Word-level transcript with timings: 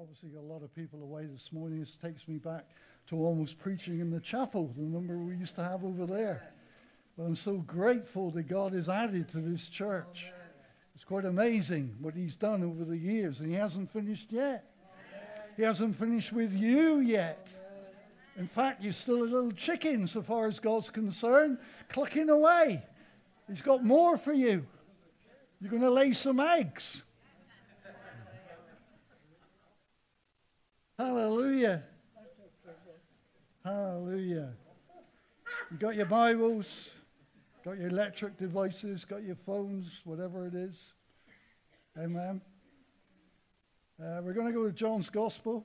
obviously 0.00 0.30
a 0.38 0.40
lot 0.40 0.62
of 0.62 0.72
people 0.76 1.02
away 1.02 1.24
this 1.24 1.48
morning. 1.50 1.80
This 1.80 1.96
takes 2.00 2.28
me 2.28 2.36
back 2.36 2.64
to 3.08 3.16
almost 3.16 3.58
preaching 3.58 3.98
in 3.98 4.12
the 4.12 4.20
chapel, 4.20 4.72
the 4.76 4.84
number 4.84 5.18
we 5.18 5.34
used 5.34 5.56
to 5.56 5.64
have 5.64 5.82
over 5.84 6.06
there. 6.06 6.52
But 7.16 7.24
I'm 7.24 7.34
so 7.34 7.56
grateful 7.56 8.30
that 8.32 8.44
God 8.44 8.74
has 8.74 8.88
added 8.88 9.28
to 9.30 9.38
this 9.38 9.66
church. 9.66 10.26
It's 10.94 11.02
quite 11.02 11.24
amazing 11.24 11.96
what 12.00 12.14
He's 12.14 12.36
done 12.36 12.62
over 12.62 12.84
the 12.84 12.96
years, 12.96 13.40
and 13.40 13.48
He 13.48 13.56
hasn't 13.56 13.92
finished 13.92 14.28
yet. 14.30 14.70
He 15.56 15.64
hasn't 15.64 15.98
finished 15.98 16.32
with 16.32 16.52
you 16.52 17.00
yet. 17.00 17.48
In 18.36 18.46
fact, 18.46 18.84
you're 18.84 18.92
still 18.92 19.22
a 19.22 19.24
little 19.24 19.50
chicken 19.50 20.06
so 20.06 20.22
far 20.22 20.46
as 20.46 20.60
God's 20.60 20.90
concerned, 20.90 21.58
clucking 21.88 22.30
away. 22.30 22.84
He's 23.48 23.62
got 23.62 23.84
more 23.84 24.16
for 24.16 24.32
you. 24.32 24.64
You're 25.60 25.72
going 25.72 25.82
to 25.82 25.90
lay 25.90 26.12
some 26.12 26.38
eggs. 26.38 27.02
Hallelujah. 30.98 31.84
Hallelujah. 33.64 34.52
You 35.70 35.76
got 35.76 35.94
your 35.94 36.06
Bibles, 36.06 36.88
got 37.64 37.78
your 37.78 37.86
electric 37.88 38.36
devices, 38.36 39.04
got 39.04 39.22
your 39.22 39.36
phones, 39.46 40.00
whatever 40.04 40.46
it 40.46 40.54
is. 40.54 40.74
Amen. 41.96 42.40
Uh, 44.02 44.22
we're 44.24 44.32
going 44.32 44.48
to 44.48 44.52
go 44.52 44.66
to 44.66 44.72
John's 44.72 45.08
Gospel. 45.08 45.64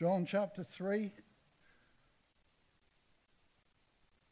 John 0.00 0.26
chapter 0.26 0.64
3. 0.64 1.12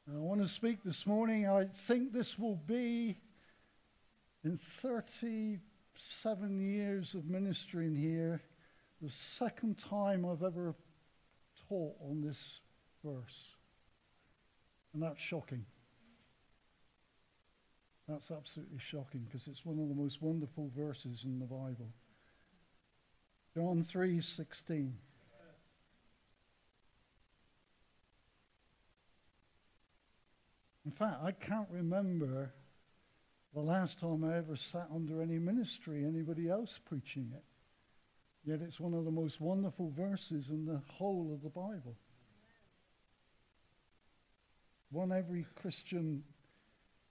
I 0.06 0.18
want 0.18 0.42
to 0.42 0.48
speak 0.48 0.84
this 0.84 1.06
morning. 1.06 1.48
I 1.48 1.64
think 1.86 2.12
this 2.12 2.38
will 2.38 2.60
be 2.66 3.16
in 4.44 4.58
37 4.83 5.61
years 6.61 7.14
of 7.14 7.24
ministering 7.24 7.94
here, 7.94 8.42
the 9.00 9.11
second 9.38 9.78
time 9.78 10.27
I've 10.27 10.42
ever 10.42 10.74
taught 11.69 11.96
on 12.02 12.20
this 12.20 12.61
verse. 13.02 13.55
And 14.92 15.02
that's 15.02 15.20
shocking. 15.20 15.64
That's 18.06 18.30
absolutely 18.30 18.80
shocking 18.91 19.27
because 19.27 19.48
it's 19.48 19.64
one 19.64 19.78
of 19.78 19.89
the 19.89 19.94
most 19.94 20.20
wonderful 20.20 20.70
verses 20.77 21.22
in 21.24 21.39
the 21.39 21.46
Bible. 21.46 21.89
John 23.55 23.83
3:16. 23.83 24.92
In 30.84 30.92
fact, 30.92 31.22
I 31.22 31.32
can't 31.32 31.68
remember 31.70 32.52
the 33.54 33.60
last 33.60 34.00
time 34.00 34.24
I 34.24 34.36
ever 34.36 34.56
sat 34.56 34.88
under 34.94 35.22
any 35.22 35.38
ministry, 35.38 36.04
anybody 36.04 36.48
else 36.48 36.78
preaching 36.84 37.30
it. 37.34 37.44
Yet 38.44 38.60
it's 38.60 38.78
one 38.78 38.92
of 38.92 39.05
the 39.05 39.10
most 39.10 39.40
wonderful 39.40 39.90
verses 39.96 40.48
in 40.50 40.66
the 40.66 40.82
whole 40.92 41.32
of 41.32 41.42
the 41.42 41.48
Bible. 41.48 41.96
One 44.90 45.12
every 45.12 45.46
Christian 45.55 46.22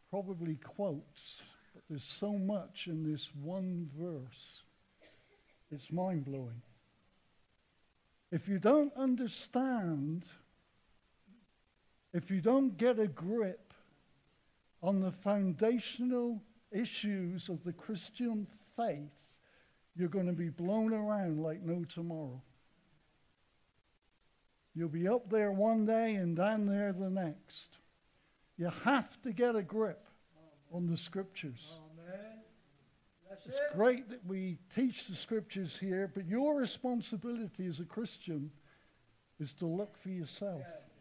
probably 0.10 0.56
quotes, 0.56 1.42
but 1.74 1.84
there's 1.90 2.04
so 2.04 2.34
much 2.34 2.88
in 2.88 3.10
this 3.10 3.30
one 3.42 3.90
verse. 3.98 4.62
It's 5.72 5.92
mind 5.92 6.26
blowing. 6.26 6.62
If 8.32 8.48
you 8.48 8.60
don't 8.60 8.94
understand 8.96 10.24
if 12.14 12.30
you 12.30 12.42
don't 12.42 12.78
get 12.78 13.00
a 13.00 13.08
grip 13.08 13.74
on 14.82 15.02
the 15.02 15.12
foundational 15.12 16.42
issues 16.72 17.50
of 17.50 17.64
the 17.64 17.74
Christian 17.74 18.48
faith, 18.78 19.10
you're 19.96 20.10
going 20.10 20.28
to 20.28 20.34
be 20.34 20.50
blown 20.50 20.94
around 20.94 21.42
like 21.42 21.62
no 21.62 21.84
tomorrow. 21.86 22.42
You'll 24.76 24.90
be 24.90 25.08
up 25.08 25.30
there 25.30 25.52
one 25.52 25.86
day 25.86 26.16
and 26.16 26.36
down 26.36 26.66
there 26.66 26.94
the 26.94 27.10
next. 27.10 27.78
You 28.58 28.72
have 28.84 29.22
to 29.22 29.32
get 29.32 29.56
a 29.56 29.62
grip 29.62 30.06
on 30.72 30.88
the 30.88 30.98
scriptures. 30.98 31.72
it's 33.46 33.58
it. 33.58 33.76
great 33.76 34.10
that 34.10 34.26
we 34.26 34.58
teach 34.76 35.08
the 35.08 35.16
scriptures 35.16 35.78
here, 35.80 36.12
but 36.14 36.28
your 36.28 36.56
responsibility 36.56 37.68
as 37.68 37.80
a 37.80 37.86
Christian 37.86 38.52
is 39.40 39.54
to 39.54 39.66
look 39.66 39.96
for 39.98 40.10
yourself. 40.10 40.62
Yeah. 40.62 40.93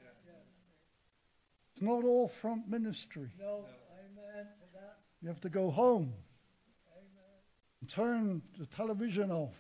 It's 1.82 1.88
not 1.88 2.04
all 2.04 2.28
front 2.28 2.69
ministry. 2.69 3.28
No, 3.41 3.65
amen 3.98 4.47
that. 4.72 4.98
You 5.20 5.26
have 5.26 5.41
to 5.41 5.48
go 5.48 5.69
home. 5.69 6.12
Amen. 6.94 7.41
And 7.81 7.91
turn 7.91 8.41
the 8.56 8.66
television 8.66 9.32
off. 9.32 9.56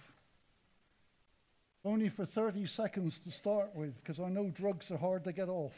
Only 1.84 2.08
for 2.08 2.24
30 2.24 2.64
seconds 2.68 3.18
to 3.24 3.32
start 3.32 3.74
with, 3.74 3.96
because 3.96 4.20
I 4.20 4.28
know 4.28 4.50
drugs 4.50 4.88
are 4.92 4.98
hard 4.98 5.24
to 5.24 5.32
get 5.32 5.48
off. 5.48 5.74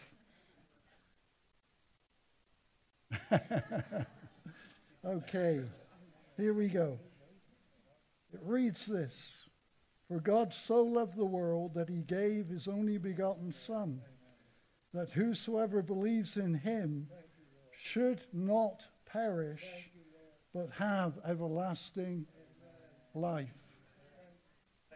okay, 5.06 5.62
here 6.36 6.52
we 6.52 6.68
go. 6.68 6.98
It 8.34 8.40
reads 8.42 8.84
this 8.84 9.14
For 10.08 10.20
God 10.20 10.52
so 10.52 10.82
loved 10.82 11.16
the 11.16 11.24
world 11.24 11.72
that 11.72 11.88
he 11.88 12.02
gave 12.02 12.48
his 12.48 12.68
only 12.68 12.98
begotten 12.98 13.50
Son 13.50 14.02
that 14.94 15.10
whosoever 15.10 15.82
believes 15.82 16.36
in 16.36 16.54
him 16.54 17.08
should 17.76 18.20
not 18.32 18.84
perish, 19.04 19.64
but 20.54 20.70
have 20.70 21.14
everlasting 21.26 22.24
life. 23.12 23.48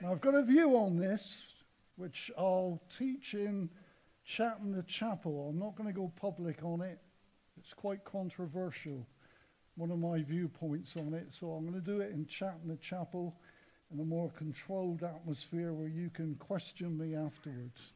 Now, 0.01 0.13
I've 0.13 0.21
got 0.21 0.37
a 0.37 0.45
view 0.45 0.77
on 0.77 0.97
this, 0.97 1.35
which 1.97 2.31
I'll 2.39 2.81
teach 2.97 3.35
in 3.35 3.69
Chat 4.25 4.59
in 4.63 4.71
the 4.71 4.85
Chapel. 4.85 5.49
I'm 5.51 5.59
not 5.59 5.75
going 5.75 5.89
to 5.89 5.93
go 5.93 6.13
public 6.21 6.63
on 6.63 6.81
it. 6.81 7.01
It's 7.59 7.75
quite 7.75 8.05
controversial, 8.05 9.05
one 9.75 9.91
of 9.91 9.99
my 9.99 10.23
viewpoints 10.23 10.97
on 10.97 11.13
it. 11.13 11.27
So 11.33 11.51
I'm 11.51 11.69
going 11.69 11.75
to 11.75 11.85
do 11.85 12.01
it 12.01 12.13
in 12.13 12.25
Chat 12.27 12.57
in 12.63 12.69
the 12.69 12.77
Chapel 12.77 13.35
in 13.93 13.99
a 13.99 14.05
more 14.05 14.31
controlled 14.31 15.03
atmosphere 15.03 15.73
where 15.73 15.89
you 15.89 16.09
can 16.11 16.37
question 16.37 16.97
me 16.97 17.17
afterwards 17.17 17.95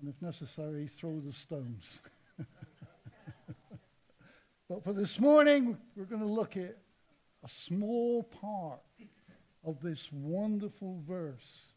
and 0.00 0.08
if 0.08 0.20
necessary, 0.20 0.90
throw 0.98 1.20
the 1.20 1.32
stones. 1.32 2.00
but 4.68 4.84
for 4.84 4.92
this 4.92 5.18
morning, 5.18 5.78
we're 5.96 6.04
going 6.04 6.20
to 6.20 6.28
look 6.28 6.56
at 6.56 6.76
a 7.44 7.48
small 7.48 8.22
part 8.24 8.80
of 9.64 9.80
this 9.80 10.08
wonderful 10.12 11.02
verse. 11.08 11.72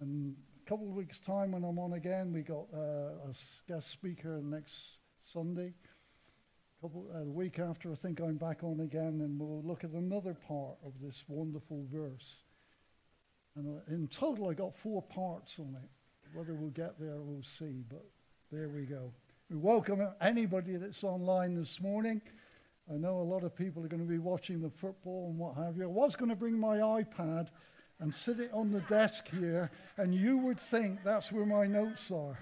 And 0.00 0.34
a 0.64 0.68
couple 0.68 0.88
of 0.88 0.94
weeks' 0.94 1.18
time, 1.18 1.52
when 1.52 1.64
I'm 1.64 1.78
on 1.78 1.92
again, 1.94 2.32
we 2.32 2.42
got 2.42 2.66
uh, 2.74 3.30
a 3.30 3.34
guest 3.68 3.90
speaker 3.90 4.40
next 4.42 4.74
Sunday. 5.32 5.74
A 6.78 6.82
couple, 6.82 7.06
uh, 7.14 7.20
a 7.20 7.24
week 7.24 7.58
after, 7.58 7.92
I 7.92 7.96
think 7.96 8.20
I'm 8.20 8.36
back 8.36 8.64
on 8.64 8.80
again, 8.80 9.20
and 9.22 9.38
we'll 9.38 9.62
look 9.62 9.84
at 9.84 9.90
another 9.90 10.34
part 10.34 10.76
of 10.84 10.92
this 11.02 11.22
wonderful 11.28 11.86
verse. 11.92 12.36
And 13.56 13.78
uh, 13.78 13.94
in 13.94 14.08
total, 14.08 14.48
I 14.48 14.54
got 14.54 14.76
four 14.76 15.02
parts 15.02 15.54
on 15.58 15.76
it. 15.82 15.88
Whether 16.36 16.52
we'll 16.52 16.68
get 16.68 17.00
there, 17.00 17.16
we'll 17.16 17.42
see. 17.58 17.82
But 17.88 18.04
there 18.52 18.68
we 18.68 18.82
go. 18.82 19.10
We 19.48 19.56
welcome 19.56 20.06
anybody 20.20 20.76
that's 20.76 21.02
online 21.02 21.54
this 21.54 21.80
morning. 21.80 22.20
I 22.92 22.98
know 22.98 23.20
a 23.20 23.22
lot 23.22 23.42
of 23.42 23.56
people 23.56 23.82
are 23.82 23.88
going 23.88 24.02
to 24.02 24.08
be 24.08 24.18
watching 24.18 24.60
the 24.60 24.68
football 24.68 25.28
and 25.30 25.38
what 25.38 25.56
have 25.56 25.78
you. 25.78 25.84
I 25.84 25.86
was 25.86 26.14
going 26.14 26.28
to 26.28 26.36
bring 26.36 26.58
my 26.58 26.76
iPad 26.76 27.48
and 28.00 28.14
sit 28.14 28.38
it 28.38 28.50
on 28.52 28.70
the 28.70 28.80
desk 28.80 29.28
here, 29.30 29.70
and 29.96 30.14
you 30.14 30.36
would 30.36 30.60
think 30.60 31.02
that's 31.02 31.32
where 31.32 31.46
my 31.46 31.66
notes 31.66 32.10
are. 32.10 32.38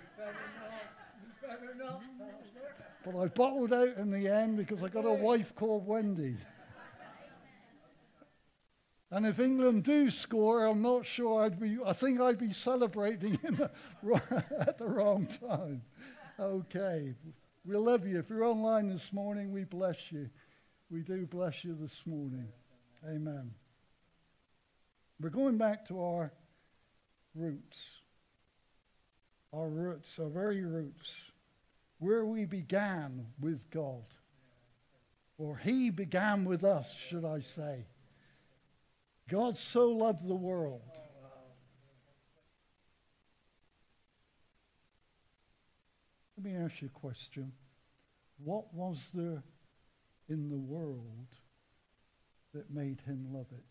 But 3.04 3.16
I 3.16 3.28
bottled 3.28 3.72
out 3.72 3.96
in 3.96 4.10
the 4.10 4.26
end 4.26 4.56
because 4.56 4.82
I 4.82 4.88
got 4.88 5.04
a 5.04 5.12
wife 5.12 5.54
called 5.54 5.86
Wendy. 5.86 6.36
And 9.14 9.24
if 9.26 9.38
England 9.38 9.84
do 9.84 10.10
score, 10.10 10.66
I'm 10.66 10.82
not 10.82 11.06
sure 11.06 11.44
I'd 11.44 11.60
be, 11.60 11.78
I 11.86 11.92
think 11.92 12.20
I'd 12.20 12.36
be 12.36 12.52
celebrating 12.52 13.38
the, 13.44 13.70
at 14.58 14.76
the 14.76 14.88
wrong 14.88 15.28
time. 15.28 15.82
Okay. 16.40 17.14
We 17.64 17.76
love 17.76 18.08
you. 18.08 18.18
If 18.18 18.28
you're 18.28 18.42
online 18.42 18.88
this 18.88 19.12
morning, 19.12 19.52
we 19.52 19.62
bless 19.62 20.10
you. 20.10 20.28
We 20.90 21.02
do 21.02 21.26
bless 21.26 21.62
you 21.62 21.76
this 21.80 21.96
morning. 22.04 22.48
Amen. 23.08 23.52
We're 25.20 25.30
going 25.30 25.58
back 25.58 25.86
to 25.88 26.02
our 26.02 26.32
roots. 27.36 27.78
Our 29.52 29.68
roots, 29.68 30.08
our 30.18 30.28
very 30.28 30.64
roots. 30.64 31.08
Where 32.00 32.26
we 32.26 32.46
began 32.46 33.26
with 33.40 33.60
God. 33.70 34.02
Or 35.38 35.56
He 35.56 35.90
began 35.90 36.44
with 36.44 36.64
us, 36.64 36.88
should 37.08 37.24
I 37.24 37.42
say. 37.42 37.84
God 39.28 39.56
so 39.56 39.88
loved 39.88 40.26
the 40.26 40.34
world. 40.34 40.82
Let 46.36 46.44
me 46.44 46.56
ask 46.56 46.82
you 46.82 46.90
a 46.94 46.98
question. 46.98 47.52
What 48.42 48.74
was 48.74 48.98
there 49.14 49.42
in 50.28 50.50
the 50.50 50.58
world 50.58 51.26
that 52.52 52.70
made 52.72 53.00
him 53.06 53.28
love 53.32 53.46
it? 53.52 53.64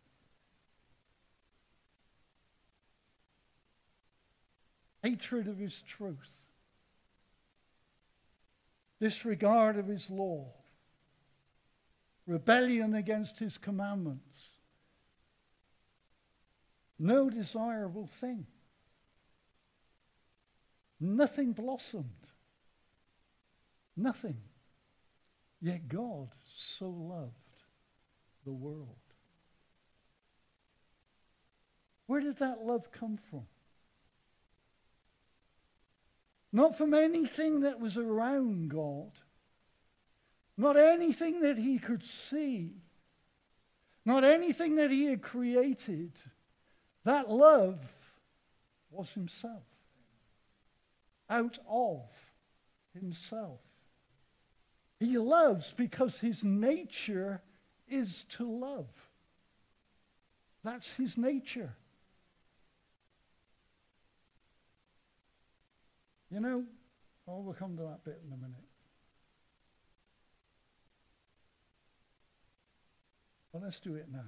Hatred 5.04 5.48
of 5.48 5.58
his 5.58 5.82
truth, 5.82 6.38
disregard 9.02 9.78
of 9.78 9.86
his 9.86 10.10
law, 10.10 10.54
rebellion 12.26 12.96
against 12.96 13.38
his 13.38 13.58
commandments, 13.58 14.40
no 17.00 17.30
desirable 17.30 18.08
thing. 18.20 18.46
Nothing 21.00 21.54
blossomed. 21.54 22.28
Nothing. 23.96 24.38
Yet 25.62 25.88
God 25.88 26.30
so 26.78 26.90
loved 26.90 27.34
the 28.46 28.54
world. 28.54 28.98
Where 32.08 32.22
did 32.22 32.38
that 32.40 32.66
love 32.66 32.92
come 32.92 33.18
from? 33.30 33.46
Not 36.52 36.78
from 36.78 36.94
anything 36.94 37.62
that 37.62 37.80
was 37.80 37.98
around 37.98 38.70
God, 38.70 39.12
not 40.58 40.78
anything 40.78 41.40
that 41.42 41.58
he 41.58 41.80
could 41.80 42.04
see, 42.04 42.74
not 44.06 44.24
anything 44.24 44.76
that 44.76 44.92
he 44.92 45.06
had 45.06 45.22
created. 45.22 46.12
That 47.04 47.30
love 47.30 47.80
was 48.90 49.10
himself, 49.10 49.64
out 51.30 51.58
of 51.68 52.06
himself. 52.94 53.60
He 55.00 55.18
loves 55.18 55.74
because 55.76 56.18
his 56.18 56.44
nature 56.44 57.42
is 57.90 58.26
to 58.38 58.50
love. 58.50 58.88
That's 60.64 60.90
his 60.94 61.18
nature. 61.18 61.76
You 66.32 66.40
know, 66.40 66.64
oh, 67.28 67.42
we'll 67.42 67.54
come 67.54 67.76
to 67.78 67.84
that 67.84 68.04
bit 68.06 68.22
in 68.26 68.32
a 68.32 68.38
minute. 68.38 68.56
Well, 73.52 73.62
let's 73.62 73.80
do 73.80 73.96
it 73.96 74.08
now. 74.12 74.22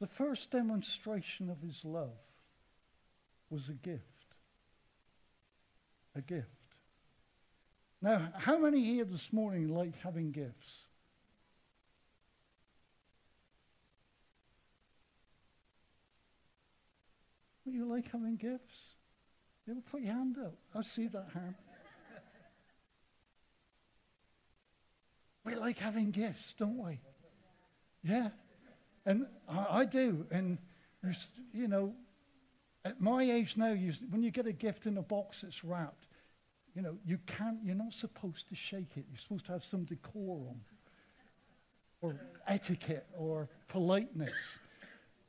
The 0.00 0.06
first 0.06 0.50
demonstration 0.50 1.50
of 1.50 1.60
his 1.60 1.84
love 1.84 2.16
was 3.50 3.68
a 3.68 3.74
gift. 3.74 4.04
A 6.16 6.22
gift. 6.22 6.46
Now, 8.00 8.32
how 8.34 8.58
many 8.58 8.82
here 8.82 9.04
this 9.04 9.30
morning 9.30 9.68
like 9.68 9.94
having 10.02 10.32
gifts? 10.32 10.86
Well, 17.64 17.74
you 17.74 17.84
like 17.84 18.10
having 18.10 18.36
gifts? 18.36 18.74
You 19.66 19.74
ever 19.74 19.82
put 19.90 20.00
your 20.00 20.14
hand 20.14 20.36
up? 20.42 20.54
I 20.74 20.82
see 20.82 21.08
that 21.08 21.28
hand. 21.34 21.54
we 25.44 25.54
like 25.56 25.76
having 25.76 26.10
gifts, 26.10 26.54
don't 26.58 26.78
we? 26.78 27.00
Yeah. 28.02 28.30
And 29.06 29.26
I, 29.48 29.66
I 29.80 29.84
do. 29.84 30.26
And, 30.30 30.58
you, 31.52 31.68
know, 31.68 31.94
at 32.84 33.00
my 33.00 33.22
age 33.22 33.56
now, 33.56 33.72
you, 33.72 33.92
when 34.10 34.22
you 34.22 34.30
get 34.30 34.46
a 34.46 34.52
gift 34.52 34.86
in 34.86 34.96
a 34.98 35.02
box 35.02 35.40
that's 35.42 35.64
wrapped, 35.64 36.06
you 36.74 36.82
know, 36.82 36.96
you 37.04 37.18
can't, 37.26 37.58
you're 37.64 37.74
not 37.74 37.92
supposed 37.92 38.48
to 38.48 38.54
shake 38.54 38.96
it. 38.96 39.04
You're 39.10 39.18
supposed 39.18 39.46
to 39.46 39.52
have 39.52 39.64
some 39.64 39.84
decorum 39.84 40.60
or 42.00 42.16
etiquette 42.46 43.06
or 43.16 43.48
politeness. 43.68 44.32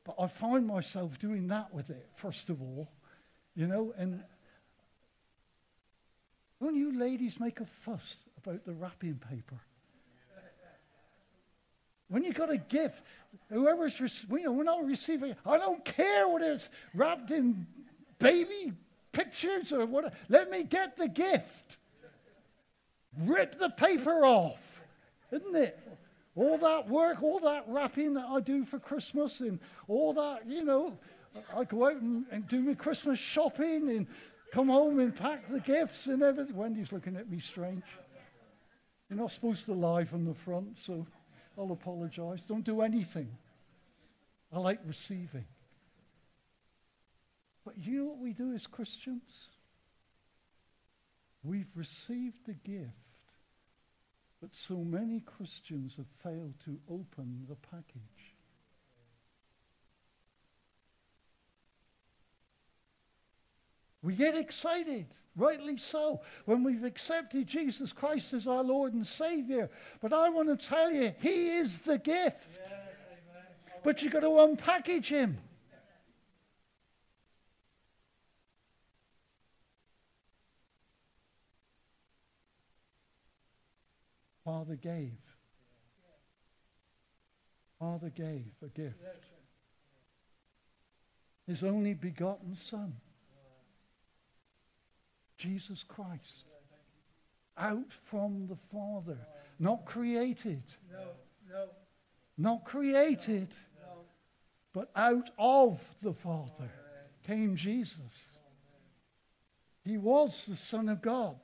But 0.03 0.15
I 0.19 0.27
find 0.27 0.65
myself 0.65 1.17
doing 1.19 1.47
that 1.47 1.73
with 1.73 1.89
it, 1.89 2.07
first 2.15 2.49
of 2.49 2.61
all, 2.61 2.89
you 3.55 3.67
know, 3.67 3.93
and 3.97 4.23
don't 6.61 6.75
you 6.75 6.97
ladies 6.97 7.39
make 7.39 7.59
a 7.59 7.65
fuss 7.65 8.15
about 8.37 8.65
the 8.65 8.73
wrapping 8.73 9.15
paper? 9.29 9.59
When 12.07 12.23
you 12.23 12.33
got 12.33 12.51
a 12.51 12.57
gift, 12.57 13.01
whoever's, 13.49 13.99
you 13.99 14.43
know, 14.43 14.51
we're 14.51 14.63
not 14.63 14.85
receiving, 14.85 15.35
I 15.45 15.57
don't 15.57 15.83
care 15.83 16.27
whether 16.27 16.53
it's 16.53 16.69
wrapped 16.93 17.31
in 17.31 17.67
baby 18.19 18.73
pictures 19.11 19.71
or 19.71 19.85
what. 19.85 20.13
Let 20.29 20.49
me 20.49 20.63
get 20.63 20.95
the 20.95 21.07
gift. 21.07 21.77
Rip 23.17 23.59
the 23.59 23.69
paper 23.69 24.25
off, 24.25 24.81
isn't 25.31 25.55
it? 25.55 25.77
All 26.35 26.57
that 26.57 26.87
work, 26.87 27.21
all 27.21 27.39
that 27.41 27.65
wrapping 27.67 28.13
that 28.13 28.25
I 28.25 28.39
do 28.39 28.63
for 28.63 28.79
Christmas, 28.79 29.41
and 29.41 29.59
all 29.89 30.13
that, 30.13 30.47
you 30.47 30.63
know, 30.63 30.97
I 31.55 31.65
go 31.65 31.87
out 31.87 32.01
and, 32.01 32.25
and 32.31 32.47
do 32.47 32.61
my 32.61 32.73
Christmas 32.73 33.19
shopping 33.19 33.89
and 33.89 34.07
come 34.53 34.69
home 34.69 34.99
and 34.99 35.13
pack 35.13 35.49
the 35.49 35.59
gifts 35.59 36.07
and 36.07 36.23
everything. 36.23 36.55
Wendy's 36.55 36.93
looking 36.93 37.17
at 37.17 37.29
me 37.29 37.39
strange. 37.39 37.83
You're 39.09 39.19
not 39.19 39.31
supposed 39.31 39.65
to 39.65 39.73
lie 39.73 40.05
from 40.05 40.23
the 40.23 40.33
front, 40.33 40.77
so. 40.77 41.05
I'll 41.57 41.71
apologize. 41.71 42.39
Don't 42.47 42.63
do 42.63 42.81
anything. 42.81 43.29
I 44.53 44.59
like 44.59 44.79
receiving. 44.85 45.45
But 47.65 47.77
you 47.77 47.99
know 47.99 48.05
what 48.05 48.19
we 48.19 48.33
do 48.33 48.53
as 48.53 48.67
Christians? 48.67 49.21
We've 51.43 51.69
received 51.75 52.45
the 52.45 52.53
gift, 52.53 52.91
but 54.41 54.51
so 54.53 54.77
many 54.77 55.21
Christians 55.21 55.95
have 55.95 56.05
failed 56.23 56.53
to 56.65 56.79
open 56.89 57.45
the 57.49 57.55
package. 57.55 58.35
We 64.03 64.15
get 64.15 64.35
excited, 64.35 65.07
rightly 65.35 65.77
so, 65.77 66.21
when 66.45 66.63
we've 66.63 66.83
accepted 66.83 67.47
Jesus 67.47 67.93
Christ 67.93 68.33
as 68.33 68.47
our 68.47 68.63
Lord 68.63 68.93
and 68.93 69.05
Savior. 69.05 69.69
But 70.01 70.13
I 70.13 70.29
want 70.29 70.47
to 70.49 70.67
tell 70.67 70.91
you, 70.91 71.13
He 71.19 71.49
is 71.57 71.79
the 71.79 71.97
gift. 71.97 72.49
Yes, 72.53 72.71
but 73.83 74.01
you've 74.01 74.13
got 74.13 74.21
to 74.21 74.27
unpackage 74.27 75.05
Him. 75.05 75.37
Father 84.43 84.75
gave. 84.75 85.17
Father 87.79 88.09
gave 88.09 88.51
a 88.63 88.67
gift. 88.67 88.97
His 91.47 91.63
only 91.63 91.93
begotten 91.93 92.55
Son. 92.55 92.93
Jesus 95.41 95.83
Christ. 95.87 96.45
Out 97.57 97.91
from 98.05 98.47
the 98.47 98.57
Father. 98.71 99.17
Not 99.59 99.85
created. 99.85 100.63
No, 100.91 101.03
no. 101.49 101.65
Not 102.37 102.63
created. 102.65 103.49
No. 103.81 104.05
But 104.73 104.91
out 104.95 105.29
of 105.37 105.81
the 106.01 106.13
Father 106.13 106.71
came 107.25 107.55
Jesus. 107.55 107.97
He 109.83 109.97
was 109.97 110.45
the 110.47 110.55
Son 110.55 110.89
of 110.89 111.01
God. 111.01 111.35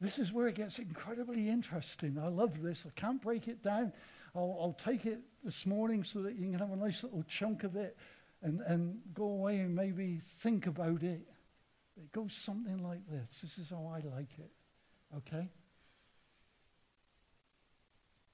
This 0.00 0.18
is 0.18 0.32
where 0.32 0.48
it 0.48 0.56
gets 0.56 0.80
incredibly 0.80 1.48
interesting. 1.48 2.18
I 2.20 2.26
love 2.26 2.60
this. 2.60 2.82
I 2.84 2.90
can't 3.00 3.22
break 3.22 3.46
it 3.46 3.62
down. 3.62 3.92
I'll, 4.34 4.58
I'll, 4.60 4.76
take 4.84 5.06
it 5.06 5.20
this 5.44 5.64
morning 5.64 6.02
so 6.02 6.22
that 6.22 6.34
you 6.34 6.50
can 6.50 6.58
have 6.58 6.72
a 6.72 6.76
nice 6.76 7.04
little 7.04 7.22
chunk 7.28 7.62
of 7.62 7.76
it 7.76 7.96
and, 8.42 8.60
and 8.62 8.98
go 9.14 9.24
away 9.24 9.60
and 9.60 9.76
maybe 9.76 10.20
think 10.40 10.66
about 10.66 11.04
it. 11.04 11.28
It 11.96 12.12
goes 12.12 12.34
something 12.34 12.78
like 12.82 13.06
this. 13.10 13.28
This 13.42 13.58
is 13.58 13.70
how 13.70 13.86
I 13.86 14.00
like 14.14 14.38
it. 14.38 14.50
Okay? 15.16 15.48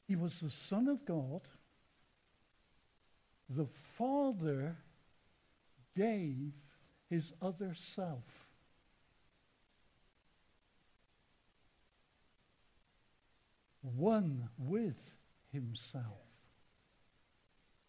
He 0.06 0.16
was 0.16 0.34
the 0.40 0.50
Son 0.50 0.88
of 0.88 1.04
God. 1.04 1.42
The 3.50 3.66
Father 3.96 4.76
gave 5.96 6.52
his 7.10 7.32
other 7.42 7.74
self. 7.74 8.24
One 13.82 14.48
with 14.58 14.96
himself. 15.52 16.04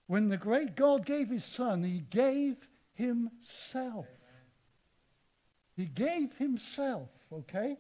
When 0.07 0.27
the 0.27 0.38
great 0.38 0.75
God 0.75 1.05
gave 1.05 1.29
his 1.29 1.45
Son, 1.45 1.83
he 1.83 1.99
gave 1.99 2.55
himself. 2.93 4.07
He 5.79 5.86
gave 5.86 6.36
himself, 6.36 7.07
okay? 7.31 7.77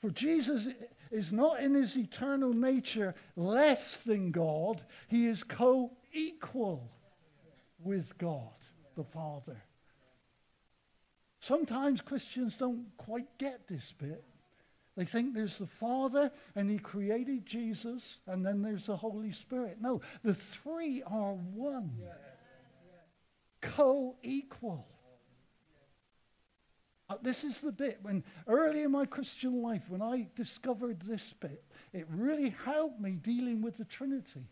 For 0.00 0.08
Jesus 0.08 0.66
is 1.10 1.32
not 1.32 1.60
in 1.60 1.74
his 1.74 1.94
eternal 1.94 2.54
nature 2.54 3.14
less 3.36 3.98
than 3.98 4.30
God, 4.30 4.80
he 5.06 5.26
is 5.26 5.44
co 5.44 5.90
equal 6.14 6.90
with 7.84 8.16
God. 8.16 8.48
the 8.96 9.04
Father. 9.04 9.62
Sometimes 11.40 12.00
Christians 12.00 12.56
don't 12.56 12.86
quite 12.96 13.36
get 13.36 13.68
this 13.68 13.92
bit. 13.98 14.24
They 14.96 15.04
think 15.04 15.34
there's 15.34 15.58
the 15.58 15.66
Father 15.66 16.30
and 16.56 16.70
He 16.70 16.78
created 16.78 17.44
Jesus, 17.46 18.18
and 18.26 18.44
then 18.44 18.62
there's 18.62 18.86
the 18.86 18.96
Holy 18.96 19.32
Spirit. 19.32 19.78
No, 19.80 20.00
the 20.22 20.34
three 20.34 21.02
are 21.02 21.34
one, 21.34 21.92
co 23.60 24.16
equal. 24.22 24.86
Uh, 27.10 27.16
this 27.22 27.42
is 27.42 27.60
the 27.60 27.72
bit 27.72 27.98
when 28.02 28.22
early 28.46 28.82
in 28.82 28.92
my 28.92 29.04
Christian 29.04 29.60
life, 29.62 29.82
when 29.88 30.00
I 30.00 30.28
discovered 30.36 31.00
this 31.00 31.34
bit, 31.40 31.64
it 31.92 32.06
really 32.08 32.54
helped 32.64 33.00
me 33.00 33.10
dealing 33.10 33.62
with 33.62 33.76
the 33.76 33.84
Trinity. 33.84 34.46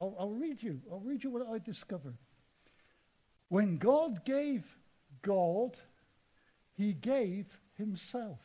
I'll, 0.00 0.14
I'll 0.16 0.30
read 0.30 0.62
you. 0.62 0.80
I'll 0.90 1.00
read 1.00 1.24
you 1.24 1.30
what 1.30 1.48
I 1.48 1.58
discovered. 1.58 2.16
When 3.48 3.78
God 3.78 4.24
gave 4.24 4.62
God, 5.22 5.76
He 6.76 6.92
gave 6.92 7.46
Himself. 7.76 8.38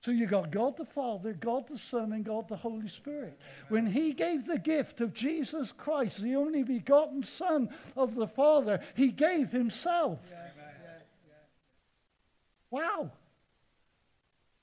So 0.00 0.12
you 0.12 0.26
got 0.26 0.52
God 0.52 0.76
the 0.76 0.84
Father, 0.84 1.32
God 1.32 1.66
the 1.68 1.78
Son, 1.78 2.12
and 2.12 2.24
God 2.24 2.48
the 2.48 2.56
Holy 2.56 2.86
Spirit. 2.86 3.40
When 3.68 3.86
he 3.86 4.12
gave 4.12 4.46
the 4.46 4.58
gift 4.58 5.00
of 5.00 5.12
Jesus 5.12 5.72
Christ, 5.72 6.22
the 6.22 6.36
only 6.36 6.62
begotten 6.62 7.24
Son 7.24 7.70
of 7.96 8.14
the 8.14 8.28
Father, 8.28 8.78
he 8.94 9.08
gave 9.08 9.50
himself. 9.50 10.20
Wow. 12.76 13.10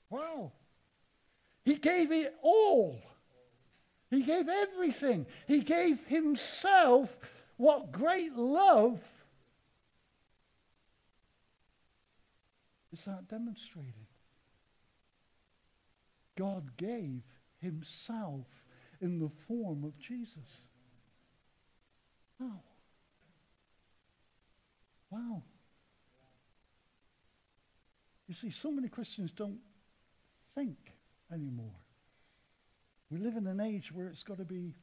Wow. 0.08 0.52
He 1.64 1.74
gave 1.74 2.12
it 2.12 2.32
all. 2.42 3.02
He 4.08 4.22
gave 4.22 4.48
everything. 4.48 5.26
He 5.48 5.58
gave 5.62 5.98
himself. 6.06 7.16
What 7.56 7.90
great 7.90 8.32
love 8.36 9.00
is 12.92 13.04
that 13.04 13.26
demonstrated? 13.26 13.92
God 16.36 16.76
gave 16.76 17.20
himself 17.58 18.46
in 19.00 19.18
the 19.18 19.30
form 19.48 19.82
of 19.82 19.98
Jesus. 19.98 20.68
Wow. 22.38 22.60
Wow. 25.10 25.42
You 28.28 28.34
see, 28.34 28.50
so 28.50 28.70
many 28.70 28.88
Christians 28.88 29.32
don't 29.32 29.58
think 30.54 30.76
anymore. 31.32 31.74
We 33.10 33.18
live 33.18 33.36
in 33.36 33.46
an 33.46 33.60
age 33.60 33.92
where 33.92 34.08
it's 34.08 34.22
got 34.22 34.38
to 34.38 34.44
be 34.44 34.74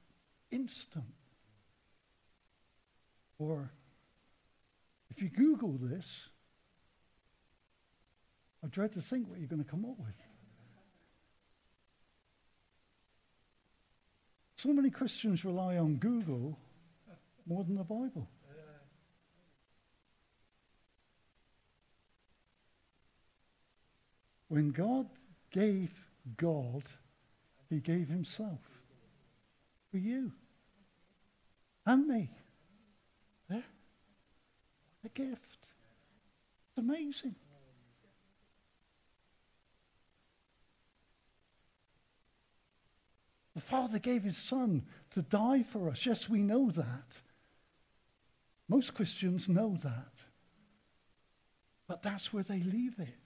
instant. 0.51 1.05
Or 3.39 3.71
if 5.09 5.21
you 5.21 5.29
Google 5.29 5.77
this, 5.81 6.05
I 8.63 8.67
dread 8.67 8.93
to 8.93 9.01
think 9.01 9.27
what 9.27 9.39
you're 9.39 9.47
going 9.47 9.63
to 9.63 9.69
come 9.69 9.85
up 9.85 9.97
with. 9.97 10.13
So 14.55 14.69
many 14.69 14.91
Christians 14.91 15.43
rely 15.43 15.77
on 15.77 15.95
Google 15.95 16.59
more 17.47 17.63
than 17.63 17.75
the 17.75 17.83
Bible. 17.83 18.29
When 24.51 24.71
God 24.71 25.07
gave 25.49 25.91
God, 26.35 26.83
he 27.69 27.79
gave 27.79 28.09
himself 28.09 28.59
for 29.89 29.97
you 29.97 30.33
and 31.85 32.05
me. 32.05 32.29
Yeah? 33.49 33.61
A 35.05 35.07
gift. 35.07 35.39
It's 36.67 36.79
amazing. 36.79 37.35
The 43.55 43.61
Father 43.61 43.99
gave 43.99 44.23
his 44.23 44.37
Son 44.37 44.83
to 45.11 45.21
die 45.21 45.63
for 45.63 45.87
us. 45.89 46.05
Yes, 46.05 46.27
we 46.27 46.41
know 46.41 46.71
that. 46.71 47.07
Most 48.67 48.95
Christians 48.95 49.47
know 49.47 49.77
that. 49.81 50.11
But 51.87 52.01
that's 52.01 52.33
where 52.33 52.43
they 52.43 52.59
leave 52.59 52.99
it. 52.99 53.20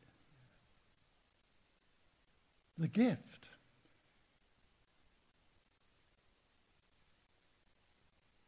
The 2.77 2.87
gift. 2.87 3.19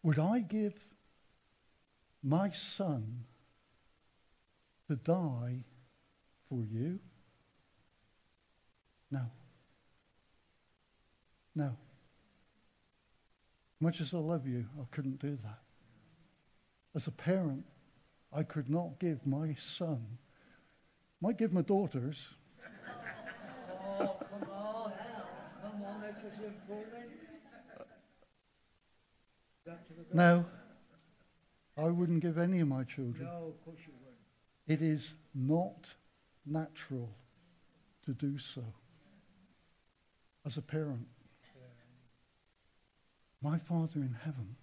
Would 0.04 0.20
I 0.20 0.40
give 0.40 0.74
my 2.24 2.52
son 2.52 3.24
to 4.90 4.96
die 4.96 5.64
for 6.50 6.64
you? 6.64 7.00
No. 9.12 9.22
No. 11.56 11.78
Much 13.80 14.02
as 14.02 14.14
I 14.14 14.18
love 14.18 14.48
you, 14.48 14.66
I 14.80 14.84
couldn't 14.92 15.20
do 15.20 15.38
that. 15.44 15.60
As 16.96 17.08
a 17.08 17.12
parent, 17.12 17.64
I 18.34 18.44
could 18.44 18.70
not 18.70 19.00
give 19.00 19.26
my 19.26 19.56
son, 19.60 20.06
might 21.22 21.38
give 21.38 21.54
my 21.54 21.62
daughters. 21.62 22.28
Oh, 24.00 24.16
come 24.20 24.50
on. 24.52 24.92
Come 25.62 25.84
on, 25.84 26.02
that's 26.02 26.22
just 26.22 26.22
important. 26.22 26.22
Back 26.22 26.22
to 26.22 26.27
the 26.27 26.27
No, 30.14 30.46
I 31.78 31.90
wouldn't 31.90 32.22
give 32.22 32.38
any 32.38 32.60
of 32.60 32.68
my 32.68 32.84
children. 32.84 33.26
No, 33.26 33.48
of 33.48 33.66
course 33.66 33.80
you 33.86 33.94
wouldn't. 34.00 34.18
It 34.68 34.82
is 34.82 35.14
not 35.36 35.90
natural 36.46 37.10
to 38.06 38.14
do 38.14 38.38
so 38.38 38.64
as 40.46 40.58
a 40.58 40.62
parent. 40.62 41.08
My 43.42 43.60
Father 43.60 44.00
in 44.00 44.16
heaven 44.24 44.56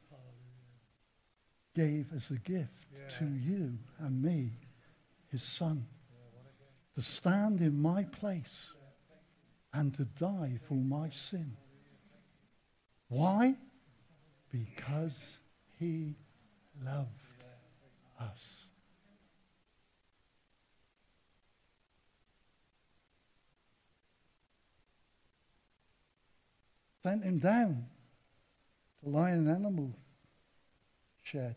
gave 1.74 2.06
as 2.14 2.30
a 2.30 2.38
gift 2.38 2.86
to 3.18 3.26
you 3.26 3.78
and 3.98 4.22
me 4.22 4.50
his 5.30 5.42
Son 5.42 5.86
to 6.94 7.02
stand 7.02 7.60
in 7.60 7.80
my 7.80 8.04
place 8.04 8.66
and 9.72 9.94
to 9.94 10.04
die 10.04 10.58
for 10.66 10.74
my 10.74 11.10
sin. 11.10 11.56
Why? 13.08 13.54
Because 14.50 15.38
he 15.78 16.14
loved 16.84 17.08
us. 18.20 18.66
Sent 27.02 27.22
him 27.22 27.38
down 27.38 27.84
to 29.02 29.10
lie 29.10 29.30
in 29.32 29.46
an 29.46 29.54
animal 29.54 29.92
shed, 31.22 31.56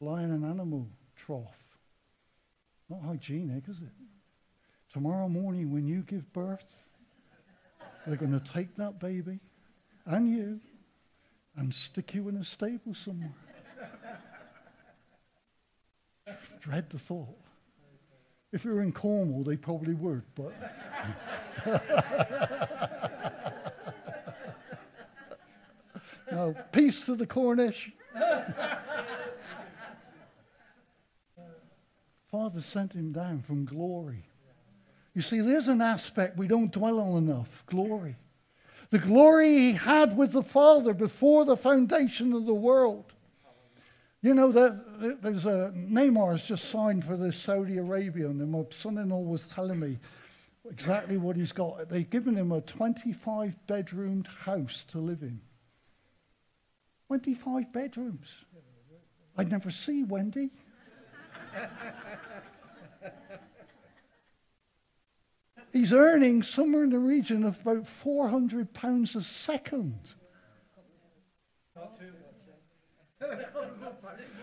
lie 0.00 0.22
in 0.22 0.30
an 0.30 0.44
animal 0.44 0.86
trough. 1.16 1.42
Not 2.88 3.02
hygienic, 3.02 3.64
is 3.68 3.78
it? 3.78 3.92
Tomorrow 4.92 5.28
morning, 5.28 5.72
when 5.72 5.86
you 5.86 6.02
give 6.02 6.32
birth, 6.32 6.76
they're 8.06 8.16
going 8.16 8.38
to 8.38 8.52
take 8.52 8.76
that 8.76 8.98
baby 8.98 9.40
and 10.06 10.28
you 10.28 10.60
and 11.56 11.74
stick 11.74 12.14
you 12.14 12.28
in 12.28 12.36
a 12.36 12.44
stable 12.44 12.94
somewhere. 12.94 13.34
Dread 16.60 16.90
the 16.90 16.98
thought. 16.98 17.38
If 18.52 18.64
you 18.64 18.72
were 18.72 18.82
in 18.82 18.92
Cornwall, 18.92 19.44
they 19.44 19.56
probably 19.56 19.94
would, 19.94 20.22
but. 20.34 20.54
no, 26.32 26.54
peace 26.72 27.04
to 27.06 27.14
the 27.14 27.26
Cornish. 27.26 27.92
Father 32.30 32.60
sent 32.60 32.92
him 32.92 33.12
down 33.12 33.42
from 33.42 33.64
glory. 33.64 34.24
You 35.18 35.22
see, 35.22 35.40
there's 35.40 35.66
an 35.66 35.82
aspect 35.82 36.36
we 36.36 36.46
don't 36.46 36.70
dwell 36.70 37.00
on 37.00 37.18
enough 37.18 37.64
glory. 37.66 38.14
The 38.90 39.00
glory 39.00 39.58
he 39.58 39.72
had 39.72 40.16
with 40.16 40.30
the 40.30 40.44
Father 40.44 40.94
before 40.94 41.44
the 41.44 41.56
foundation 41.56 42.32
of 42.32 42.46
the 42.46 42.54
world. 42.54 43.12
You 44.22 44.32
know, 44.32 44.52
that 44.52 45.18
there's 45.20 45.44
a 45.44 45.72
Neymar's 45.74 46.44
just 46.44 46.66
signed 46.66 47.04
for 47.04 47.16
this 47.16 47.36
Saudi 47.36 47.78
Arabian, 47.78 48.40
and 48.40 48.52
my 48.52 48.62
son-in-law 48.70 49.18
was 49.18 49.48
telling 49.48 49.80
me 49.80 49.98
exactly 50.70 51.16
what 51.16 51.34
he's 51.34 51.50
got. 51.50 51.88
They've 51.88 52.08
given 52.08 52.36
him 52.36 52.52
a 52.52 52.60
25 52.60 53.66
bedroomed 53.66 54.28
house 54.28 54.84
to 54.90 55.00
live 55.00 55.22
in. 55.22 55.40
25 57.08 57.72
bedrooms. 57.72 58.28
I'd 59.36 59.50
never 59.50 59.72
see 59.72 60.04
Wendy. 60.04 60.50
He's 65.72 65.92
earning 65.92 66.42
somewhere 66.42 66.84
in 66.84 66.90
the 66.90 66.98
region 66.98 67.44
of 67.44 67.60
about 67.60 67.86
400 67.86 68.72
pounds 68.72 69.14
a 69.14 69.22
second. 69.22 69.98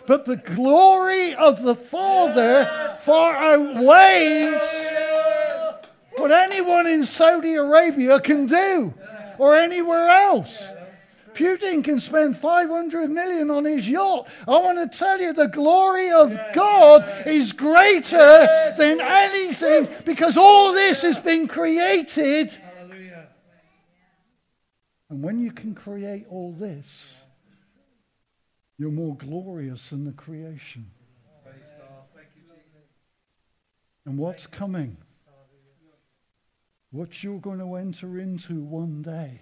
But 0.07 0.25
the 0.25 0.35
glory 0.35 1.33
of 1.33 1.63
the 1.63 1.75
Father 1.75 2.95
far 3.01 3.35
outweighs 3.35 4.61
what 6.17 6.31
anyone 6.31 6.87
in 6.87 7.05
Saudi 7.05 7.55
Arabia 7.55 8.19
can 8.19 8.45
do 8.45 8.93
or 9.37 9.55
anywhere 9.55 10.09
else. 10.09 10.69
Putin 11.35 11.83
can 11.83 11.99
spend 11.99 12.37
500 12.37 13.09
million 13.09 13.51
on 13.51 13.65
his 13.65 13.87
yacht. 13.87 14.27
I 14.47 14.57
want 14.57 14.91
to 14.91 14.97
tell 14.97 15.19
you 15.19 15.33
the 15.33 15.47
glory 15.47 16.11
of 16.11 16.37
God 16.53 17.27
is 17.27 17.51
greater 17.51 18.73
than 18.77 19.01
anything 19.01 19.89
because 20.05 20.37
all 20.37 20.73
this 20.73 21.01
has 21.01 21.17
been 21.17 21.47
created. 21.47 22.49
Hallelujah. 22.51 23.27
And 25.09 25.21
when 25.21 25.39
you 25.39 25.51
can 25.51 25.75
create 25.75 26.25
all 26.29 26.53
this, 26.53 27.15
you're 28.77 28.91
more 28.91 29.15
glorious 29.15 29.89
than 29.89 30.05
the 30.05 30.11
creation. 30.11 30.89
Praise 31.43 31.55
God. 31.77 31.87
Thank 32.13 32.27
you, 32.35 32.43
Jesus. 32.43 32.89
And 34.05 34.17
what's 34.17 34.47
coming? 34.47 34.97
What 36.91 37.23
you're 37.23 37.39
going 37.39 37.59
to 37.59 37.75
enter 37.75 38.19
into 38.19 38.61
one 38.61 39.01
day. 39.01 39.41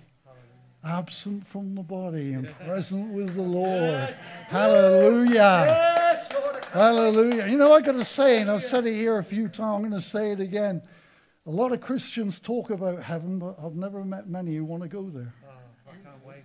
Absent 0.85 1.47
from 1.47 1.75
the 1.75 1.81
body 1.81 2.33
and 2.33 2.53
present 2.59 3.13
with 3.13 3.35
the 3.35 3.41
Lord. 3.41 4.15
Hallelujah. 4.49 5.33
Yes, 5.33 6.33
Lord. 6.33 6.65
Hallelujah. 6.65 7.47
You 7.47 7.57
know, 7.57 7.73
I've 7.73 7.85
got 7.85 7.93
to 7.93 8.03
say, 8.03 8.41
and 8.41 8.51
I've 8.51 8.65
said 8.65 8.85
it 8.85 8.95
here 8.95 9.17
a 9.17 9.23
few 9.23 9.47
times, 9.47 9.75
I'm 9.75 9.89
going 9.89 10.01
to 10.01 10.01
say 10.01 10.31
it 10.31 10.41
again. 10.41 10.81
A 11.45 11.51
lot 11.51 11.71
of 11.71 11.79
Christians 11.81 12.39
talk 12.39 12.69
about 12.69 13.03
heaven, 13.03 13.39
but 13.39 13.57
I've 13.63 13.75
never 13.75 14.03
met 14.03 14.27
many 14.27 14.55
who 14.55 14.65
want 14.65 14.83
to 14.83 14.89
go 14.89 15.09
there. 15.09 15.33
Oh, 15.45 15.51
I 15.87 15.91
can't 15.91 16.25
wait. 16.25 16.43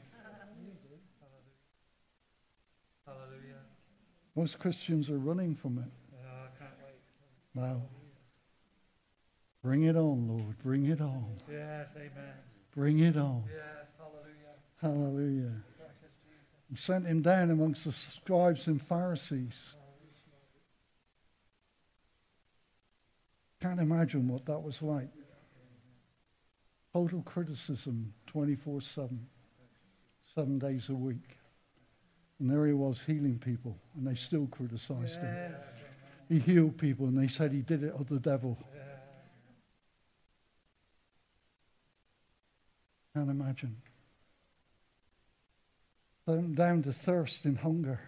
Hallelujah. 3.07 3.63
Most 4.37 4.59
Christians 4.61 5.11
are 5.11 5.19
running 5.19 5.55
from 5.55 5.79
it. 5.79 5.91
Oh, 6.15 6.19
I 6.27 6.59
can't 6.59 6.71
wait. 6.85 7.01
Wow. 7.55 7.83
Bring 9.65 9.85
it 9.85 9.97
on, 9.97 10.29
Lord. 10.29 10.59
Bring 10.63 10.87
it 10.87 11.01
on. 11.01 11.41
Yes, 11.51 11.89
amen. 11.97 12.35
Bring 12.75 13.01
it 13.01 13.17
on. 13.17 13.45
Yes, 13.49 13.88
hallelujah. 14.81 15.53
And 16.69 16.79
sent 16.79 17.07
him 17.07 17.23
down 17.23 17.51
amongst 17.51 17.85
the 17.85 17.93
scribes 17.93 18.67
and 18.67 18.81
Pharisees. 18.81 19.55
Can't 23.61 23.81
imagine 23.81 24.29
what 24.29 24.47
that 24.47 24.63
was 24.63 24.81
like. 24.83 25.09
Total 26.93 27.23
criticism 27.23 28.13
24 28.27 28.81
7, 28.81 29.27
seven 30.35 30.59
days 30.59 30.89
a 30.89 30.95
week. 30.95 31.37
And 32.39 32.49
there 32.49 32.67
he 32.67 32.73
was 32.73 33.01
healing 33.05 33.39
people, 33.39 33.77
and 33.97 34.07
they 34.07 34.15
still 34.15 34.47
criticized 34.47 35.17
him. 35.19 35.55
He 36.29 36.39
healed 36.39 36.79
people, 36.79 37.07
and 37.07 37.19
they 37.19 37.27
said 37.27 37.51
he 37.53 37.63
did 37.63 37.83
it 37.83 37.95
of 37.99 38.09
the 38.09 38.21
devil. 38.21 38.57
yes. 38.75 38.85
Can't 43.15 43.31
imagine. 43.31 43.77
Sent 46.29 46.45
him 46.45 46.55
down 46.55 46.83
to 46.83 46.93
thirst 46.93 47.47
and 47.47 47.57
hunger. 47.57 47.99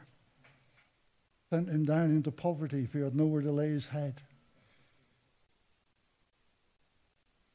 Sent 1.48 1.70
him 1.70 1.86
down 1.86 2.10
into 2.10 2.30
poverty 2.30 2.82
if 2.84 2.92
he 2.92 2.98
had 2.98 3.16
nowhere 3.16 3.40
to 3.40 3.50
lay 3.50 3.70
his 3.70 3.86
head. 3.86 4.20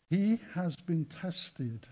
He 0.09 0.39
has 0.55 0.75
been 0.77 1.05
tested 1.05 1.85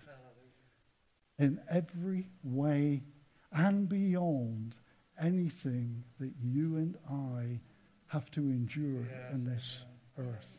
in 1.37 1.59
every 1.69 2.25
way 2.43 3.03
and 3.51 3.87
beyond 3.87 4.73
anything 5.21 6.03
that 6.19 6.33
you 6.41 6.77
and 6.77 6.97
I 7.07 7.59
have 8.07 8.31
to 8.31 8.39
endure 8.39 9.05
in 9.31 9.45
this 9.45 9.81
earth. 10.17 10.49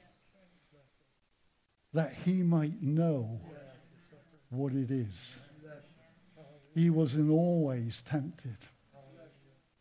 That 1.93 2.15
he 2.25 2.45
might 2.45 2.81
know 2.81 3.41
what 4.51 4.73
it 4.73 4.93
is. 4.93 5.37
He 6.75 6.91
was 6.91 7.15
in 7.15 7.31
all 7.31 7.63
ways 7.63 8.03
tempted, 8.09 8.57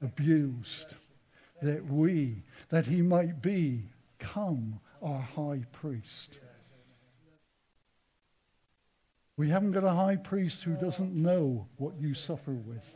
abused, 0.01 0.93
that 1.61 1.85
we, 1.85 2.43
that 2.69 2.85
he 2.85 3.01
might 3.01 3.41
be, 3.41 3.89
come 4.19 4.79
our 5.01 5.19
high 5.19 5.63
priest. 5.71 6.37
We 9.35 9.49
haven't 9.49 9.71
got 9.71 9.83
a 9.83 9.89
high 9.89 10.17
priest 10.17 10.61
who 10.63 10.75
doesn't 10.75 11.15
know 11.15 11.67
what 11.77 11.99
you 11.99 12.13
suffer 12.13 12.51
with. 12.51 12.95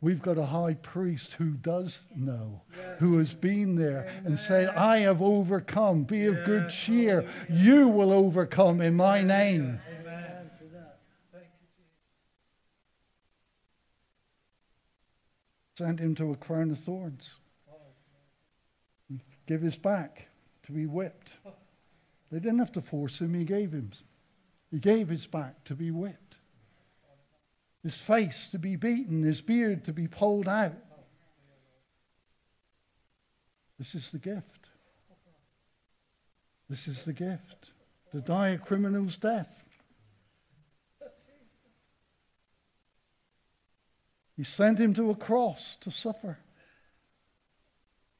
We've 0.00 0.22
got 0.22 0.38
a 0.38 0.46
high 0.46 0.74
priest 0.74 1.32
who 1.32 1.52
does 1.52 1.98
know, 2.14 2.62
who 2.98 3.18
has 3.18 3.34
been 3.34 3.74
there 3.74 4.22
and 4.24 4.38
said, 4.38 4.68
I 4.68 4.98
have 4.98 5.22
overcome. 5.22 6.04
Be 6.04 6.26
of 6.26 6.44
good 6.44 6.70
cheer. 6.70 7.28
You 7.50 7.88
will 7.88 8.12
overcome 8.12 8.80
in 8.80 8.94
my 8.94 9.22
name. 9.22 9.80
Amen. 9.88 10.50
For 10.58 10.64
that. 10.76 11.00
Thank 11.32 11.46
you, 11.60 11.66
Jesus. 11.66 11.86
Sent 15.76 16.00
him 16.00 16.14
to 16.14 16.32
a 16.32 16.36
crown 16.36 16.70
of 16.70 16.78
thorns. 16.80 17.34
Give 19.46 19.60
his 19.60 19.76
back 19.76 20.26
to 20.64 20.72
be 20.72 20.86
whipped. 20.86 21.32
They 22.32 22.38
didn't 22.38 22.58
have 22.58 22.72
to 22.72 22.82
force 22.82 23.20
him, 23.20 23.34
he 23.34 23.44
gave 23.44 23.72
him. 23.72 23.92
He 24.70 24.78
gave 24.78 25.08
his 25.08 25.26
back 25.26 25.64
to 25.64 25.74
be 25.74 25.90
whipped. 25.90 26.36
His 27.84 28.00
face 28.00 28.48
to 28.50 28.58
be 28.58 28.74
beaten, 28.74 29.22
his 29.22 29.40
beard 29.40 29.84
to 29.84 29.92
be 29.92 30.08
pulled 30.08 30.48
out. 30.48 30.74
This 33.78 33.94
is 33.94 34.10
the 34.10 34.18
gift. 34.18 34.66
This 36.68 36.88
is 36.88 37.04
the 37.04 37.12
gift. 37.12 37.70
To 38.12 38.20
die 38.20 38.48
a 38.48 38.58
criminal's 38.58 39.16
death. 39.16 39.65
He 44.36 44.44
sent 44.44 44.78
him 44.78 44.92
to 44.94 45.10
a 45.10 45.14
cross 45.14 45.76
to 45.80 45.90
suffer. 45.90 46.38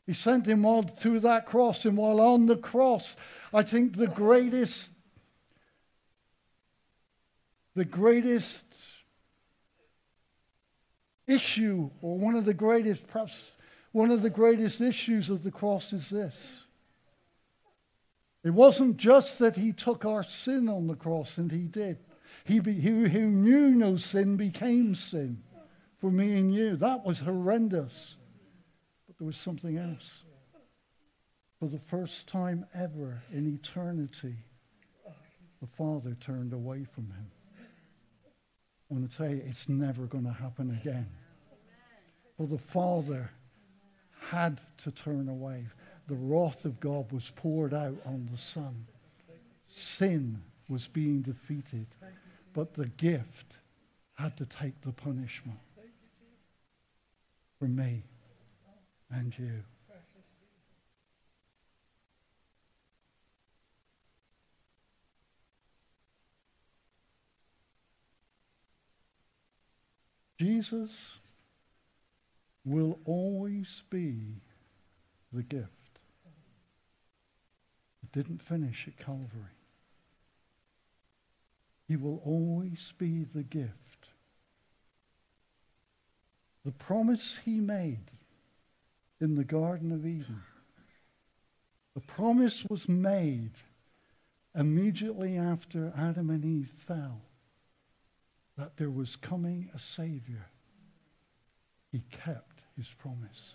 He 0.07 0.15
sent 0.15 0.47
him 0.47 0.65
on 0.65 0.89
to 1.01 1.21
that 1.21 1.47
cross, 1.47 1.85
and 1.85 1.97
while 1.97 2.21
on 2.21 2.47
the 2.47 2.57
cross, 2.57 3.17
I 3.53 3.63
think 3.63 3.97
the 3.97 4.07
greatest, 4.07 4.89
the 7.75 7.85
greatest 7.85 8.65
issue, 11.27 11.91
or 12.01 12.17
one 12.17 12.37
of 12.37 12.45
the 12.45 12.55
greatest, 12.55 13.07
perhaps 13.09 13.51
one 13.93 14.11
of 14.11 14.23
the 14.23 14.31
greatest 14.31 14.81
issues 14.81 15.29
of 15.29 15.43
the 15.43 15.51
cross 15.51 15.93
is 15.93 16.09
this. 16.09 16.37
It 18.45 18.51
wasn't 18.51 18.97
just 18.97 19.41
that 19.41 19.57
he 19.57 19.73
took 19.73 20.05
our 20.05 20.23
sin 20.23 20.69
on 20.69 20.87
the 20.87 20.95
cross, 20.95 21.37
and 21.37 21.51
he 21.51 21.67
did. 21.67 21.99
He, 22.45 22.61
be, 22.61 22.75
he 22.75 22.91
who 22.91 23.27
knew 23.27 23.71
no 23.71 23.97
sin 23.97 24.37
became 24.37 24.95
sin 24.95 25.43
for 26.01 26.11
me 26.11 26.35
and 26.39 26.55
you. 26.55 26.77
That 26.77 27.05
was 27.05 27.19
horrendous. 27.19 28.17
But 29.07 29.19
there 29.19 29.27
was 29.27 29.37
something 29.37 29.79
else. 29.79 30.25
For 31.59 31.69
the 31.69 31.79
first 31.79 32.27
time 32.27 32.67
ever 32.75 33.23
in 33.33 33.55
eternity, 33.55 34.37
the 35.61 35.67
Father 35.67 36.17
turned 36.21 36.53
away 36.53 36.85
from 36.85 37.05
him. 37.05 37.31
I 38.91 38.95
want 38.95 39.11
to 39.11 39.17
tell 39.17 39.31
you, 39.31 39.43
it's 39.47 39.69
never 39.69 40.05
going 40.05 40.25
to 40.25 40.33
happen 40.33 40.79
again. 40.81 41.09
For 42.37 42.47
the 42.47 42.59
Father 42.59 43.31
had 44.21 44.61
to 44.85 44.91
turn 44.91 45.29
away. 45.29 45.67
The 46.09 46.15
wrath 46.15 46.65
of 46.67 46.79
God 46.79 47.11
was 47.11 47.33
poured 47.35 47.73
out 47.73 47.97
on 48.05 48.29
the 48.31 48.39
Son. 48.39 48.87
Sin 49.67 50.43
was 50.69 50.87
being 50.89 51.23
defeated, 51.23 51.87
but 52.53 52.75
the 52.75 52.87
gift 52.87 53.57
had 54.15 54.37
to 54.37 54.47
take 54.47 54.81
the 54.83 54.93
punishment 54.93 55.59
for 57.59 57.67
me 57.67 58.05
and 59.11 59.37
you. 59.39 59.63
Jesus 70.39 70.91
will 72.65 72.99
always 73.05 73.83
be 73.89 74.43
the 75.33 75.43
gift. 75.43 75.71
It 78.03 78.13
didn't 78.13 78.43
finish 78.43 78.87
at 78.87 78.99
Calvary. 78.99 79.57
He 81.89 81.97
will 81.97 82.21
always 82.25 82.93
be 82.99 83.25
the 83.25 83.45
gift. 83.45 83.86
The 86.67 86.73
promise 86.73 87.39
he 87.45 87.61
made 87.61 88.11
in 89.21 89.37
the 89.37 89.45
Garden 89.45 89.93
of 89.93 90.05
Eden, 90.05 90.43
the 91.95 92.01
promise 92.01 92.65
was 92.69 92.89
made 92.89 93.53
immediately 94.53 95.39
after 95.39 95.93
Adam 95.97 96.29
and 96.29 96.45
Eve 96.45 96.69
fell 96.77 97.21
that 98.59 98.77
there 98.77 98.91
was 98.91 99.15
coming 99.15 99.71
a 99.77 99.79
Savior 99.79 100.49
he 101.93 102.03
kept 102.11 102.63
his 102.77 102.89
promise. 102.99 103.55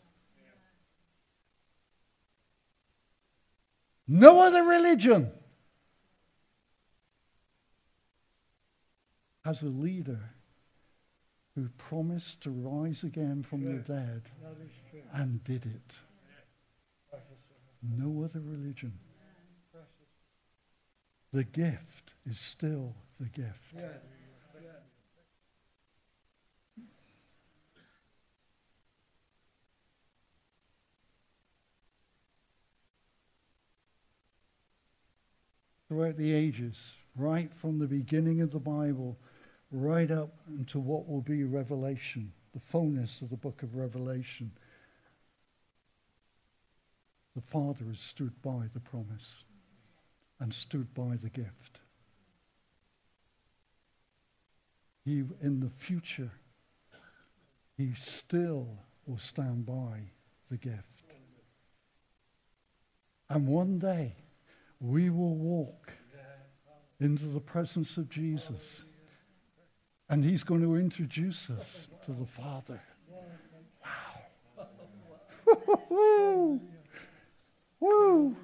No 4.08 4.40
other 4.40 4.64
religion 4.64 5.34
has 9.44 9.62
a 9.64 9.68
leader 9.68 10.30
who 11.56 11.68
promised 11.78 12.42
to 12.42 12.50
rise 12.50 13.04
again 13.04 13.44
from 13.44 13.64
the 13.64 13.82
dead 13.82 14.22
That 14.42 14.58
is 14.64 14.72
true. 14.90 15.02
and 15.14 15.44
did 15.44 15.66
it. 15.66 15.94
No 17.82 18.24
other 18.24 18.40
religion. 18.40 18.94
The 21.34 21.44
gift 21.44 22.12
is 22.30 22.40
still 22.40 22.96
the 23.20 23.28
gift. 23.28 23.74
Throughout 35.88 36.16
the 36.16 36.32
ages, 36.32 36.78
right 37.16 37.52
from 37.54 37.80
the 37.80 37.88
beginning 37.88 38.42
of 38.42 38.52
the 38.52 38.60
Bible, 38.60 39.18
right 39.72 40.12
up 40.12 40.34
into 40.58 40.80
what 40.80 41.08
will 41.08 41.22
be 41.22 41.44
Revelation, 41.44 42.32
the 42.54 42.60
fullness 42.60 43.22
of 43.22 43.30
the 43.30 43.38
book 43.38 43.64
of 43.64 43.76
Revelation. 43.76 44.52
The 47.36 47.42
Father 47.42 47.86
has 47.90 48.00
stood 48.00 48.34
by 48.42 48.68
the 48.74 48.82
promise 48.82 49.46
and 50.40 50.54
stood 50.54 50.94
by 50.94 51.18
the 51.22 51.30
gift. 51.30 51.80
He, 55.06 55.24
in 55.42 55.60
the 55.62 55.70
future, 55.70 56.32
he 57.78 57.94
still 57.98 58.68
will 59.06 59.18
stand 59.18 59.66
by 59.66 60.02
the 60.50 60.58
gift. 60.58 60.78
And 63.30 63.48
one 63.48 63.80
day, 63.80 64.14
we 64.82 65.10
will 65.10 65.36
walk 65.36 65.94
into 67.00 67.26
the 67.26 67.40
presence 67.40 67.96
of 67.98 68.10
Jesus. 68.10 68.82
And 70.12 70.26
he's 70.26 70.44
going 70.44 70.62
to 70.62 70.76
introduce 70.76 71.50
us 71.50 71.88
to 72.06 72.12
the 72.12 72.26
Father. 72.26 72.82
Wow. 74.58 74.68
Woo! 77.80 78.36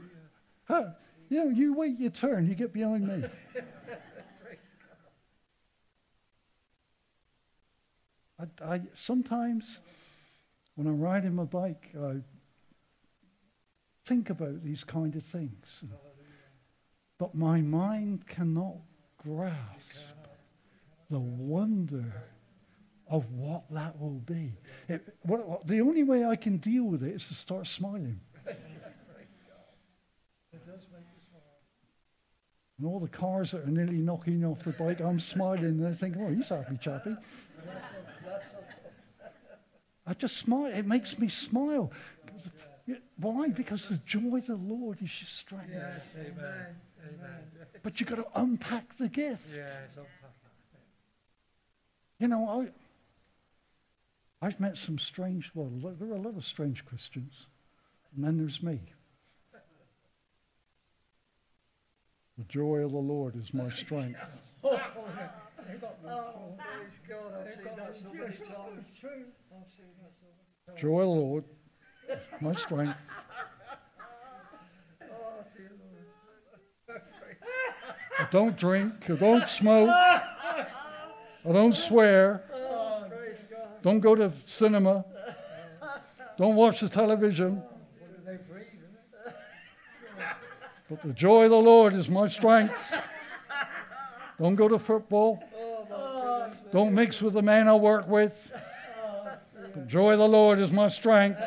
Huh. 0.64 0.86
You 1.28 1.44
know, 1.44 1.50
you 1.50 1.74
wait 1.74 2.00
your 2.00 2.12
turn, 2.12 2.48
you 2.48 2.56
get 2.56 2.72
behind 2.72 3.06
me. 3.06 3.26
I, 8.40 8.46
I, 8.64 8.82
sometimes 8.96 9.80
when 10.76 10.88
I'm 10.88 11.02
riding 11.02 11.36
my 11.36 11.44
bike, 11.44 11.90
I 12.02 12.22
think 14.06 14.30
about 14.30 14.64
these 14.64 14.86
kind 14.86 15.14
of 15.18 15.24
things. 15.24 15.84
But 17.18 17.36
my 17.36 17.60
mind 17.60 18.26
cannot 18.26 18.78
grasp 19.18 20.17
the 21.10 21.20
wonder 21.20 22.06
of 23.10 23.30
what 23.32 23.64
that 23.72 23.98
will 24.00 24.20
be. 24.26 24.52
It, 24.90 25.16
what, 25.24 25.48
what- 25.48 25.68
the 25.68 25.80
only 25.82 26.04
way 26.04 26.26
I 26.26 26.36
can 26.36 26.58
deal 26.58 26.84
with 26.84 27.04
it 27.04 27.16
is 27.16 27.28
to 27.30 27.34
start 27.34 27.68
smiling. 27.68 28.20
It 28.46 28.58
does 30.66 30.86
make 30.92 31.02
you 31.14 31.22
smile. 31.30 31.42
And 32.78 32.88
all 32.88 33.00
the 33.00 33.08
cars 33.08 33.52
that 33.52 33.64
are 33.64 33.68
nearly 33.72 33.98
knocking 33.98 34.44
off 34.46 34.60
the 34.64 34.72
bike, 34.72 35.00
I'm 35.02 35.20
smiling 35.20 35.64
and 35.66 35.88
I 35.88 35.94
think, 35.94 36.16
oh, 36.20 36.30
he's 36.30 36.50
happy 36.50 36.78
chappy. 36.82 37.16
That's 37.66 37.68
a, 37.68 38.30
that's 38.30 38.48
a, 38.54 40.10
I 40.10 40.14
just 40.14 40.38
smile. 40.38 40.68
It 40.68 40.86
makes 40.86 41.18
me 41.20 41.28
smile. 41.30 41.92
Why? 43.18 43.50
Because 43.50 43.90
the 43.90 43.98
joy 44.06 44.38
of 44.38 44.48
the 44.48 44.56
Lord 44.56 44.98
is 45.02 45.12
your 45.22 45.28
strength. 45.28 45.70
yes, 45.74 46.00
amen. 46.16 46.76
Amen. 47.04 47.40
But 47.84 48.00
you've 48.00 48.08
got 48.10 48.16
to 48.18 48.28
unpack 48.40 48.96
the 48.98 49.10
gift. 49.10 49.44
Yes, 49.54 49.92
unpack 49.98 50.27
You 52.20 52.28
know, 52.28 52.72
I, 54.42 54.46
I've 54.46 54.60
met 54.60 54.78
some 54.78 54.98
strange, 54.98 55.52
well, 55.54 55.70
there 56.00 56.10
are 56.10 56.16
a 56.16 56.22
lot 56.22 56.36
of 56.36 56.46
strange 56.46 56.84
Christians. 56.86 57.46
And 58.16 58.24
then 58.24 58.38
there's 58.38 58.64
me. 58.64 58.80
The 62.38 62.44
joy 62.46 62.78
of 62.78 62.92
the 62.92 62.98
Lord 62.98 63.36
is 63.36 63.54
my 63.54 63.70
strength. 63.70 64.20
Joy 70.80 71.00
of 71.00 71.08
the 71.08 71.22
Lord, 71.22 71.44
my 72.42 72.54
strength. 72.56 72.98
I 78.20 78.28
don't 78.32 78.58
drink. 78.58 78.94
I 79.10 79.16
don't 79.16 79.48
smoke. 79.48 79.90
Don't 81.54 81.74
swear. 81.74 82.44
Don't 83.82 84.00
go 84.00 84.16
to 84.16 84.32
cinema. 84.46 85.06
Don't 86.38 86.56
watch 86.56 86.82
the 86.82 86.90
television. 86.90 87.64
But 90.90 91.02
the 91.02 91.14
joy 91.14 91.46
of 91.46 91.52
the 91.52 91.58
Lord 91.58 91.94
is 91.94 92.10
my 92.10 92.28
strength. 92.28 92.74
Don't 94.40 94.56
go 94.56 94.68
to 94.68 94.78
football. 94.78 95.44
Don't 96.72 96.94
mix 96.94 97.22
with 97.22 97.34
the 97.34 97.42
man 97.42 97.68
I 97.68 97.76
work 97.76 98.08
with. 98.08 98.48
The 99.74 99.82
joy 99.86 100.14
of 100.14 100.20
the 100.20 100.28
Lord 100.28 100.60
is 100.60 100.72
my 100.72 100.88
strength. 100.88 101.40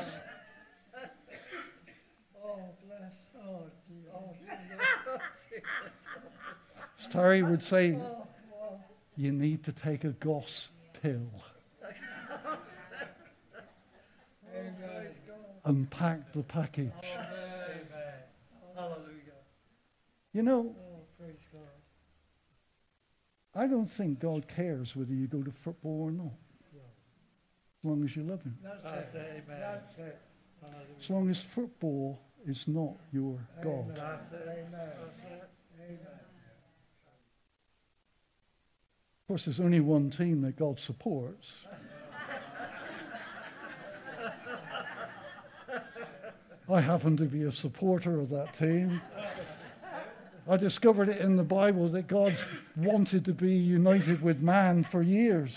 As 6.98 7.12
Terry 7.12 7.42
would 7.42 7.62
say. 7.62 7.98
You 9.20 9.32
need 9.32 9.62
to 9.64 9.72
take 9.72 10.04
a 10.04 10.12
goss 10.12 10.70
pill. 11.02 11.30
Unpack 15.66 16.32
the 16.32 16.42
package. 16.42 16.90
You 20.32 20.42
know. 20.42 20.74
I 23.54 23.66
don't 23.66 23.90
think 23.90 24.20
God 24.20 24.46
cares 24.48 24.96
whether 24.96 25.12
you 25.12 25.26
go 25.26 25.42
to 25.42 25.50
football 25.50 26.02
or 26.04 26.10
not, 26.12 26.32
as 26.72 27.84
long 27.84 28.04
as 28.04 28.16
you 28.16 28.22
love 28.22 28.42
Him. 28.42 28.56
That's, 28.62 29.14
it. 29.14 29.44
That's 29.48 29.98
it. 29.98 30.18
As 31.02 31.10
long 31.10 31.28
as 31.28 31.38
football 31.40 32.18
is 32.46 32.64
not 32.66 32.94
your 33.12 33.38
God. 33.62 33.90
Amen. 33.90 33.96
That's 33.96 34.32
it. 34.32 35.50
Amen. 35.78 36.20
Of 39.30 39.34
course, 39.34 39.44
there's 39.44 39.60
only 39.60 39.78
one 39.78 40.10
team 40.10 40.42
that 40.42 40.56
God 40.56 40.80
supports. 40.80 41.52
I 46.68 46.80
happen 46.80 47.16
to 47.16 47.26
be 47.26 47.44
a 47.44 47.52
supporter 47.52 48.18
of 48.18 48.28
that 48.30 48.54
team. 48.54 49.00
I 50.48 50.56
discovered 50.56 51.10
it 51.10 51.18
in 51.18 51.36
the 51.36 51.44
Bible 51.44 51.88
that 51.90 52.08
God 52.08 52.36
wanted 52.74 53.24
to 53.26 53.32
be 53.32 53.52
united 53.52 54.20
with 54.20 54.40
man 54.40 54.82
for 54.82 55.00
years. 55.00 55.56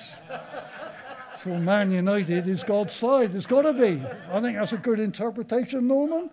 So 1.43 1.57
Man 1.57 1.91
United 1.91 2.47
is 2.47 2.61
God's 2.61 2.93
side. 2.93 3.33
It's 3.33 3.47
got 3.47 3.63
to 3.63 3.73
be. 3.73 3.99
I 4.31 4.39
think 4.39 4.55
that's 4.55 4.73
a 4.73 4.77
good 4.77 4.99
interpretation, 4.99 5.87
Norman. 5.87 6.29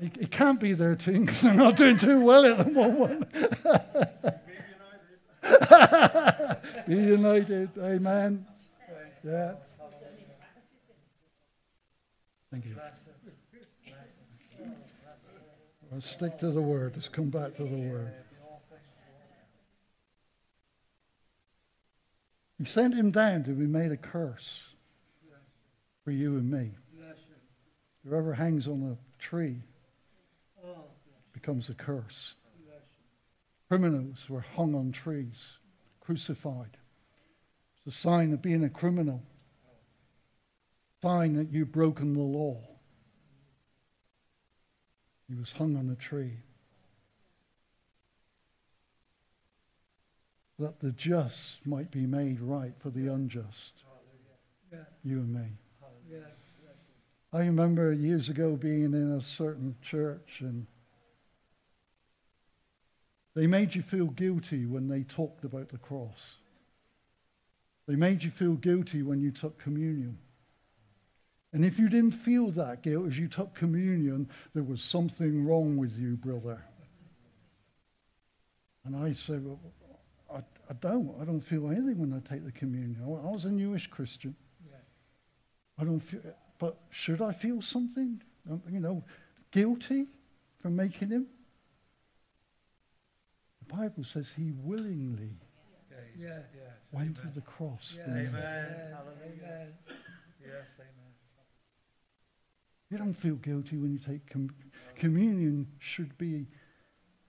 It, 0.00 0.30
can't 0.30 0.60
be 0.60 0.74
their 0.74 0.94
team 0.94 1.24
because 1.24 1.40
they're 1.40 1.54
not 1.54 1.76
doing 1.76 1.98
too 1.98 2.20
well 2.20 2.46
at 2.46 2.58
the 2.58 2.70
moment. 2.70 3.32
be 6.88 6.94
united. 6.94 7.70
Amen. 7.78 8.46
Yeah. 9.24 9.54
Thank 12.52 12.66
you. 12.66 12.76
Let's 15.90 16.08
stick 16.10 16.38
to 16.38 16.50
the 16.50 16.62
word. 16.62 16.92
Let's 16.94 17.08
come 17.08 17.30
back 17.30 17.56
to 17.56 17.64
the 17.64 17.76
word. 17.90 18.12
He 22.58 22.64
sent 22.64 22.94
him 22.94 23.10
down 23.10 23.44
to 23.44 23.50
be 23.50 23.66
made 23.66 23.90
a 23.90 23.96
curse 23.96 24.60
for 26.04 26.12
you 26.12 26.36
and 26.36 26.50
me. 26.50 26.72
Whoever 28.08 28.32
hangs 28.32 28.68
on 28.68 28.96
a 28.96 29.22
tree 29.22 29.62
becomes 31.48 31.70
a 31.70 31.74
curse. 31.74 32.34
Criminals 33.68 34.28
were 34.28 34.44
hung 34.54 34.74
on 34.74 34.92
trees, 34.92 35.46
crucified. 35.98 36.76
It's 37.86 37.96
a 37.96 37.98
sign 37.98 38.34
of 38.34 38.42
being 38.42 38.64
a 38.64 38.68
criminal, 38.68 39.22
sign 41.00 41.32
that 41.36 41.50
you've 41.50 41.72
broken 41.72 42.12
the 42.12 42.20
law. 42.20 42.60
He 45.26 45.36
was 45.36 45.50
hung 45.50 45.74
on 45.76 45.88
a 45.88 45.94
tree. 45.96 46.36
that 50.58 50.80
the 50.80 50.90
just 50.90 51.64
might 51.64 51.88
be 51.90 52.04
made 52.04 52.40
right 52.40 52.74
for 52.80 52.90
the 52.90 53.06
unjust, 53.06 53.72
you 55.04 55.20
and 55.20 55.32
me. 55.32 55.46
I 57.32 57.38
remember 57.38 57.92
years 57.92 58.28
ago 58.28 58.56
being 58.56 58.92
in 58.92 59.12
a 59.12 59.22
certain 59.22 59.76
church 59.80 60.40
and 60.40 60.66
they 63.38 63.46
made 63.46 63.72
you 63.72 63.82
feel 63.82 64.06
guilty 64.06 64.66
when 64.66 64.88
they 64.88 65.04
talked 65.04 65.44
about 65.44 65.68
the 65.68 65.78
cross. 65.78 66.38
They 67.86 67.94
made 67.94 68.20
you 68.24 68.32
feel 68.32 68.54
guilty 68.54 69.04
when 69.04 69.20
you 69.20 69.30
took 69.30 69.62
communion. 69.62 70.18
And 71.52 71.64
if 71.64 71.78
you 71.78 71.88
didn't 71.88 72.10
feel 72.10 72.50
that 72.50 72.82
guilt 72.82 73.06
as 73.06 73.16
you 73.16 73.28
took 73.28 73.54
communion, 73.54 74.28
there 74.54 74.64
was 74.64 74.82
something 74.82 75.46
wrong 75.46 75.76
with 75.76 75.96
you, 75.96 76.16
brother. 76.16 76.60
And 78.84 78.96
I 78.96 79.12
said, 79.12 79.44
well, 79.44 79.60
I, 80.34 80.38
I 80.68 80.74
don't. 80.80 81.14
I 81.22 81.24
don't 81.24 81.40
feel 81.40 81.68
anything 81.70 81.96
when 81.98 82.12
I 82.12 82.28
take 82.28 82.44
the 82.44 82.50
communion. 82.50 82.96
I 83.04 83.06
was 83.06 83.44
a 83.44 83.52
newish 83.52 83.86
Christian. 83.86 84.34
Yeah. 84.68 84.78
I 85.78 85.84
don't 85.84 86.00
feel, 86.00 86.22
but 86.58 86.76
should 86.90 87.22
I 87.22 87.30
feel 87.30 87.62
something? 87.62 88.20
Um, 88.50 88.60
You 88.68 88.80
know, 88.80 89.04
guilty 89.52 90.06
for 90.60 90.70
making 90.70 91.10
him? 91.10 91.28
The 93.68 93.74
Bible 93.76 94.04
says 94.04 94.28
he 94.34 94.52
willingly 94.52 95.36
Yeah. 96.16 96.42
went 96.90 97.16
to 97.18 97.28
the 97.28 97.40
cross 97.42 97.94
Yeah. 97.96 98.04
for 98.04 98.10
me. 98.10 98.26
Amen. 98.26 98.94
Amen. 98.94 99.78
Yes, 100.40 100.66
amen. 100.78 101.14
You 102.90 102.98
don't 102.98 103.14
feel 103.14 103.36
guilty 103.36 103.76
when 103.76 103.92
you 103.92 103.98
take 103.98 104.26
com- 104.26 104.54
communion. 104.96 105.70
Should 105.78 106.16
be 106.16 106.46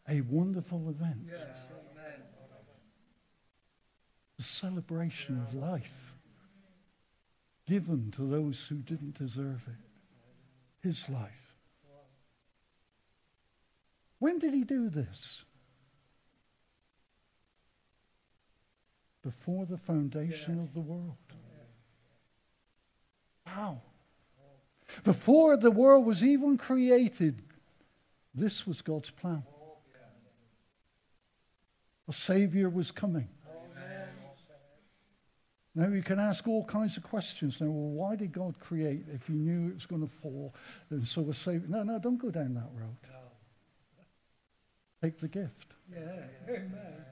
a 0.07 0.21
wonderful 0.21 0.89
event, 0.89 1.25
Yes. 1.27 1.57
Amen. 1.71 2.23
a 4.39 4.41
celebration 4.43 5.37
of 5.41 5.53
life 5.53 6.13
given 7.65 8.09
to 8.11 8.25
those 8.25 8.65
who 8.67 8.77
didn't 8.77 9.17
deserve 9.17 9.67
it. 9.67 9.75
His 10.87 11.07
life. 11.09 11.55
When 14.19 14.39
did 14.39 14.53
he 14.53 14.63
do 14.63 14.89
this? 14.89 15.43
Before 19.29 19.65
the 19.67 19.77
foundation 19.77 20.59
of 20.59 20.73
the 20.73 20.79
world. 20.79 21.15
Wow. 23.45 23.81
Before 25.03 25.55
the 25.55 25.69
world 25.69 26.07
was 26.07 26.23
even 26.23 26.57
created, 26.57 27.43
this 28.33 28.65
was 28.65 28.81
God's 28.81 29.11
plan. 29.11 29.43
A 32.07 32.13
Savior 32.13 32.69
was 32.69 32.89
coming. 32.89 33.29
Now 35.75 35.89
you 35.89 36.01
can 36.01 36.19
ask 36.19 36.47
all 36.47 36.65
kinds 36.65 36.97
of 36.97 37.03
questions. 37.03 37.61
Now, 37.61 37.67
well, 37.67 37.91
why 37.91 38.15
did 38.15 38.31
God 38.31 38.55
create 38.59 39.03
if 39.13 39.27
He 39.27 39.33
knew 39.33 39.69
it 39.69 39.75
was 39.75 39.85
going 39.85 40.01
to 40.01 40.11
fall? 40.11 40.55
And 40.89 41.07
so 41.07 41.29
a 41.29 41.35
Savior. 41.35 41.67
No, 41.67 41.83
no, 41.83 41.99
don't 41.99 42.17
go 42.17 42.31
down 42.31 42.55
that 42.55 42.69
road. 42.73 42.97
Take 45.03 45.19
the 45.19 45.27
gift. 45.27 45.67
Yeah. 45.93 45.99
Amen. 46.49 47.05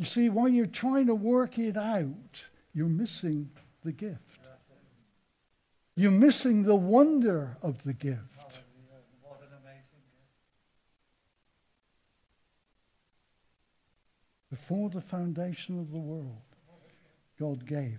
You 0.00 0.06
see, 0.06 0.30
while 0.30 0.48
you're 0.48 0.64
trying 0.64 1.08
to 1.08 1.14
work 1.14 1.58
it 1.58 1.76
out, 1.76 2.44
you're 2.72 2.88
missing 2.88 3.50
the 3.84 3.92
gift. 3.92 4.38
You're 5.94 6.10
missing 6.10 6.62
the 6.62 6.74
wonder 6.74 7.58
of 7.60 7.82
the 7.82 7.92
gift. 7.92 8.22
Before 14.48 14.88
the 14.88 15.02
foundation 15.02 15.78
of 15.78 15.92
the 15.92 15.98
world, 15.98 16.40
God 17.38 17.66
gave. 17.66 17.98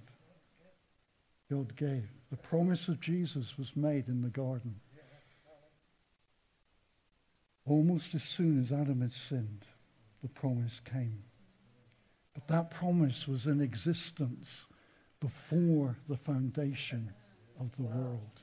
God 1.51 1.75
gave. 1.75 2.09
The 2.31 2.37
promise 2.37 2.87
of 2.87 2.99
Jesus 2.99 3.59
was 3.59 3.75
made 3.75 4.07
in 4.07 4.23
the 4.23 4.29
garden. 4.29 4.79
Almost 7.67 8.15
as 8.15 8.23
soon 8.23 8.59
as 8.59 8.71
Adam 8.71 9.01
had 9.01 9.13
sinned, 9.13 9.65
the 10.23 10.29
promise 10.29 10.81
came. 10.83 11.21
But 12.47 12.56
that 12.56 12.71
promise 12.71 13.27
was 13.27 13.45
in 13.45 13.62
existence 13.62 14.65
before 15.19 15.97
the 16.08 16.17
foundation 16.17 17.13
of 17.60 17.75
the 17.75 17.84
world. 17.84 18.41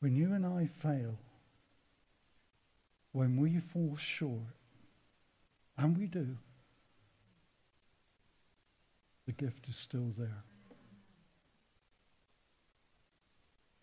When 0.00 0.14
you 0.16 0.34
and 0.34 0.44
I 0.44 0.66
fail, 0.66 1.18
when 3.14 3.36
we 3.36 3.60
fall 3.60 3.96
short, 3.96 4.58
and 5.78 5.96
we 5.96 6.06
do, 6.06 6.36
the 9.26 9.32
gift 9.32 9.68
is 9.68 9.76
still 9.76 10.12
there. 10.18 10.42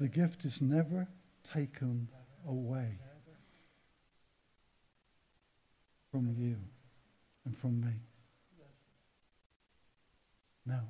The 0.01 0.09
gift 0.09 0.43
is 0.43 0.59
never 0.59 1.07
taken 1.53 2.09
away 2.45 2.99
from 6.11 6.35
you 6.37 6.57
and 7.45 7.57
from 7.57 7.79
me. 7.79 7.93
No. 10.65 10.81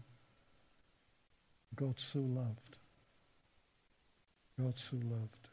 God 1.76 1.96
so 2.12 2.20
loved. 2.20 2.78
God 4.60 4.74
so 4.90 4.98
loved. 4.98 5.51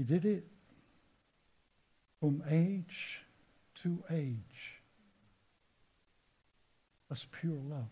He 0.00 0.04
did 0.04 0.24
it 0.24 0.46
from 2.20 2.42
age 2.48 3.18
to 3.82 4.02
age. 4.10 4.80
That's 7.10 7.26
pure 7.30 7.58
love. 7.68 7.90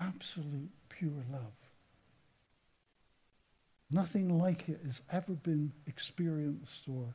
Absolute 0.00 0.72
pure 0.88 1.22
love. 1.30 1.52
Nothing 3.88 4.36
like 4.36 4.68
it 4.68 4.80
has 4.84 5.00
ever 5.12 5.34
been 5.34 5.72
experienced 5.86 6.88
or 6.88 7.14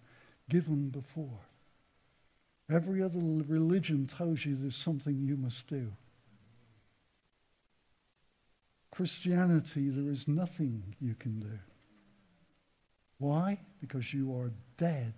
given 0.50 0.88
before. 0.88 1.42
Every 2.72 3.04
other 3.04 3.20
religion 3.20 4.08
tells 4.08 4.46
you 4.46 4.56
there's 4.56 4.78
something 4.78 5.20
you 5.22 5.36
must 5.36 5.68
do. 5.68 5.92
Christianity, 8.90 9.90
there 9.90 10.10
is 10.10 10.30
nothing 10.30 10.96
you 11.02 11.16
can 11.16 11.42
do. 11.42 11.60
Why? 13.18 13.60
Because 13.80 14.14
you 14.14 14.36
are 14.36 14.52
dead 14.78 15.14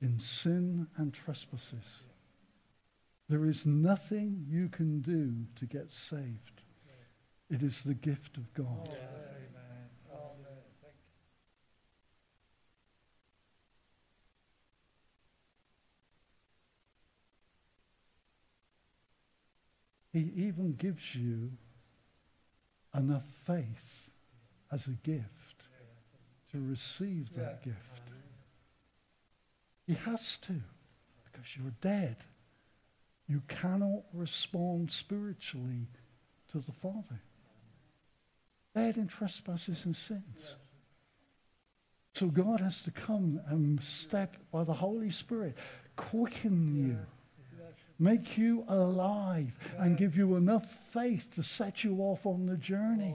in 0.00 0.20
sin 0.20 0.86
and 0.96 1.12
trespasses. 1.12 2.04
There 3.28 3.46
is 3.46 3.66
nothing 3.66 4.46
you 4.48 4.68
can 4.68 5.00
do 5.00 5.46
to 5.56 5.66
get 5.66 5.92
saved. 5.92 6.62
It 7.50 7.62
is 7.62 7.82
the 7.82 7.94
gift 7.94 8.36
of 8.36 8.52
God. 8.52 8.88
Yes, 8.90 8.98
amen. 9.36 9.88
Amen. 10.12 10.62
Thank 10.82 10.94
He 20.12 20.42
even 20.46 20.74
gives 20.74 21.14
you 21.14 21.52
enough 22.94 23.26
faith 23.46 24.10
as 24.70 24.86
a 24.86 24.90
gift 24.90 25.37
to 26.52 26.60
receive 26.60 27.28
that 27.36 27.62
gift. 27.62 27.76
He 29.86 29.94
has 29.94 30.36
to, 30.42 30.60
because 31.24 31.56
you're 31.56 31.72
dead. 31.80 32.16
You 33.26 33.42
cannot 33.48 34.02
respond 34.12 34.92
spiritually 34.92 35.88
to 36.52 36.60
the 36.60 36.72
Father. 36.72 37.20
Dead 38.74 38.96
in 38.96 39.08
trespasses 39.08 39.84
and 39.84 39.96
sins. 39.96 40.56
So 42.14 42.26
God 42.26 42.60
has 42.60 42.80
to 42.82 42.90
come 42.90 43.40
and 43.46 43.82
step 43.82 44.36
by 44.50 44.64
the 44.64 44.72
Holy 44.72 45.10
Spirit, 45.10 45.56
quicken 45.96 46.74
you, 46.74 46.98
make 47.98 48.36
you 48.36 48.64
alive, 48.68 49.52
and 49.78 49.96
give 49.96 50.16
you 50.16 50.36
enough 50.36 50.66
faith 50.92 51.28
to 51.34 51.42
set 51.42 51.84
you 51.84 51.98
off 51.98 52.26
on 52.26 52.46
the 52.46 52.56
journey. 52.56 53.14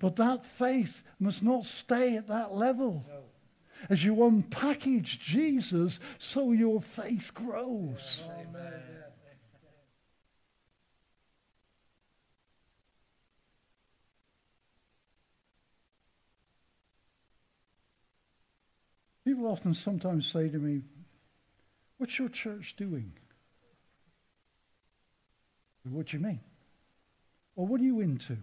But 0.00 0.16
that 0.16 0.44
faith 0.44 1.02
must 1.20 1.42
not 1.42 1.66
stay 1.66 2.16
at 2.16 2.26
that 2.28 2.54
level. 2.54 3.04
No. 3.06 3.20
As 3.88 4.02
you 4.02 4.14
unpackage 4.16 5.20
Jesus, 5.20 6.00
so 6.18 6.52
your 6.52 6.80
faith 6.80 7.32
grows. 7.34 8.22
Amen. 8.26 8.72
People 19.24 19.46
often 19.46 19.74
sometimes 19.74 20.26
say 20.26 20.48
to 20.48 20.58
me, 20.58 20.82
What's 21.98 22.18
your 22.18 22.30
church 22.30 22.74
doing? 22.76 23.12
What 25.84 26.06
do 26.06 26.16
you 26.16 26.22
mean? 26.22 26.40
Or 27.56 27.66
what 27.66 27.80
are 27.80 27.84
you 27.84 28.00
into? 28.00 28.38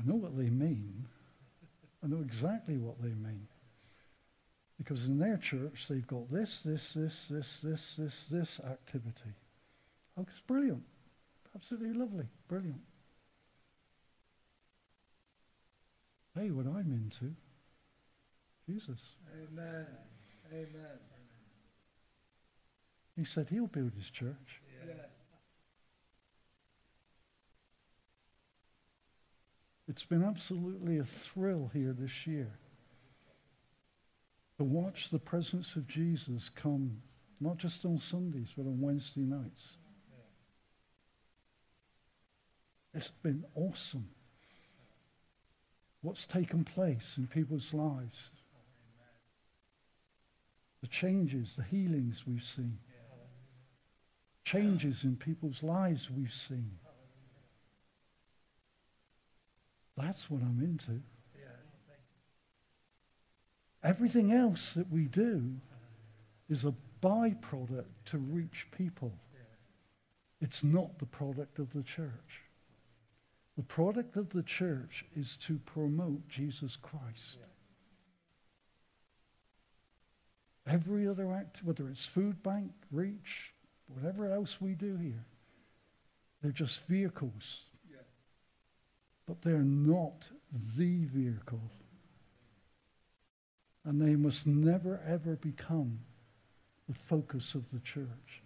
I 0.00 0.08
know 0.08 0.16
what 0.16 0.36
they 0.36 0.48
mean. 0.48 1.06
I 2.02 2.06
know 2.06 2.22
exactly 2.22 2.78
what 2.78 3.00
they 3.02 3.10
mean. 3.10 3.46
Because 4.78 5.04
in 5.04 5.18
their 5.18 5.36
church, 5.36 5.84
they've 5.90 6.06
got 6.06 6.30
this, 6.32 6.62
this, 6.64 6.94
this, 6.94 7.12
this, 7.28 7.46
this, 7.62 7.94
this, 7.98 8.14
this 8.30 8.60
activity. 8.66 9.34
Oh, 10.16 10.22
it's 10.22 10.40
brilliant. 10.46 10.82
Absolutely 11.54 11.92
lovely. 11.92 12.24
Brilliant. 12.48 12.80
Hey, 16.34 16.50
what 16.50 16.66
I'm 16.66 16.92
into. 16.92 17.34
Jesus. 18.66 19.00
Amen. 19.34 19.86
Amen. 20.50 20.98
He 23.16 23.24
said 23.26 23.48
he'll 23.50 23.66
build 23.66 23.92
his 23.94 24.08
church. 24.08 24.62
Yes. 24.86 24.96
It's 29.90 30.04
been 30.04 30.22
absolutely 30.22 30.98
a 30.98 31.04
thrill 31.04 31.68
here 31.74 31.92
this 31.98 32.24
year 32.24 32.52
to 34.58 34.62
watch 34.62 35.10
the 35.10 35.18
presence 35.18 35.74
of 35.74 35.88
Jesus 35.88 36.48
come, 36.54 37.02
not 37.40 37.56
just 37.56 37.84
on 37.84 37.98
Sundays, 37.98 38.50
but 38.56 38.66
on 38.66 38.80
Wednesday 38.80 39.22
nights. 39.22 39.78
It's 42.94 43.10
been 43.24 43.44
awesome. 43.56 44.08
What's 46.02 46.24
taken 46.24 46.62
place 46.62 47.14
in 47.16 47.26
people's 47.26 47.74
lives. 47.74 48.16
The 50.82 50.86
changes, 50.86 51.54
the 51.56 51.64
healings 51.64 52.22
we've 52.28 52.44
seen. 52.44 52.78
Changes 54.44 55.02
in 55.02 55.16
people's 55.16 55.64
lives 55.64 56.08
we've 56.08 56.32
seen. 56.32 56.78
That's 60.00 60.30
what 60.30 60.42
I'm 60.42 60.60
into. 60.60 61.00
Everything 63.82 64.32
else 64.32 64.72
that 64.74 64.90
we 64.90 65.04
do 65.04 65.52
is 66.48 66.64
a 66.64 66.74
byproduct 67.02 67.84
to 68.06 68.18
reach 68.18 68.66
people. 68.76 69.12
It's 70.40 70.62
not 70.62 70.98
the 70.98 71.06
product 71.06 71.58
of 71.58 71.72
the 71.72 71.82
church. 71.82 72.42
The 73.56 73.62
product 73.62 74.16
of 74.16 74.30
the 74.30 74.42
church 74.42 75.04
is 75.16 75.36
to 75.46 75.58
promote 75.66 76.28
Jesus 76.28 76.76
Christ. 76.76 77.38
Every 80.66 81.08
other 81.08 81.32
act, 81.32 81.64
whether 81.64 81.88
it's 81.88 82.04
food 82.04 82.42
bank, 82.42 82.70
reach, 82.90 83.52
whatever 83.88 84.30
else 84.30 84.60
we 84.60 84.72
do 84.74 84.96
here, 84.96 85.24
they're 86.42 86.52
just 86.52 86.80
vehicles. 86.86 87.62
But 89.30 89.42
they're 89.42 89.58
not 89.58 90.24
the 90.76 91.04
vehicle. 91.04 91.62
And 93.84 94.02
they 94.02 94.16
must 94.16 94.44
never, 94.44 95.00
ever 95.06 95.36
become 95.36 96.00
the 96.88 96.96
focus 97.08 97.54
of 97.54 97.62
the 97.72 97.78
church. 97.78 98.42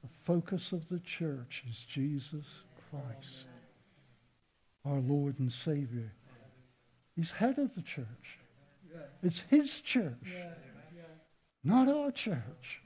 The 0.00 0.08
focus 0.24 0.70
of 0.70 0.88
the 0.88 1.00
church 1.00 1.64
is 1.68 1.76
Jesus 1.88 2.44
Christ, 2.88 3.46
our 4.84 5.00
Lord 5.00 5.40
and 5.40 5.52
Savior. 5.52 6.12
He's 7.16 7.32
head 7.32 7.58
of 7.58 7.74
the 7.74 7.82
church. 7.82 8.38
It's 9.24 9.40
his 9.50 9.80
church, 9.80 10.36
not 11.64 11.88
our 11.88 12.12
church. 12.12 12.80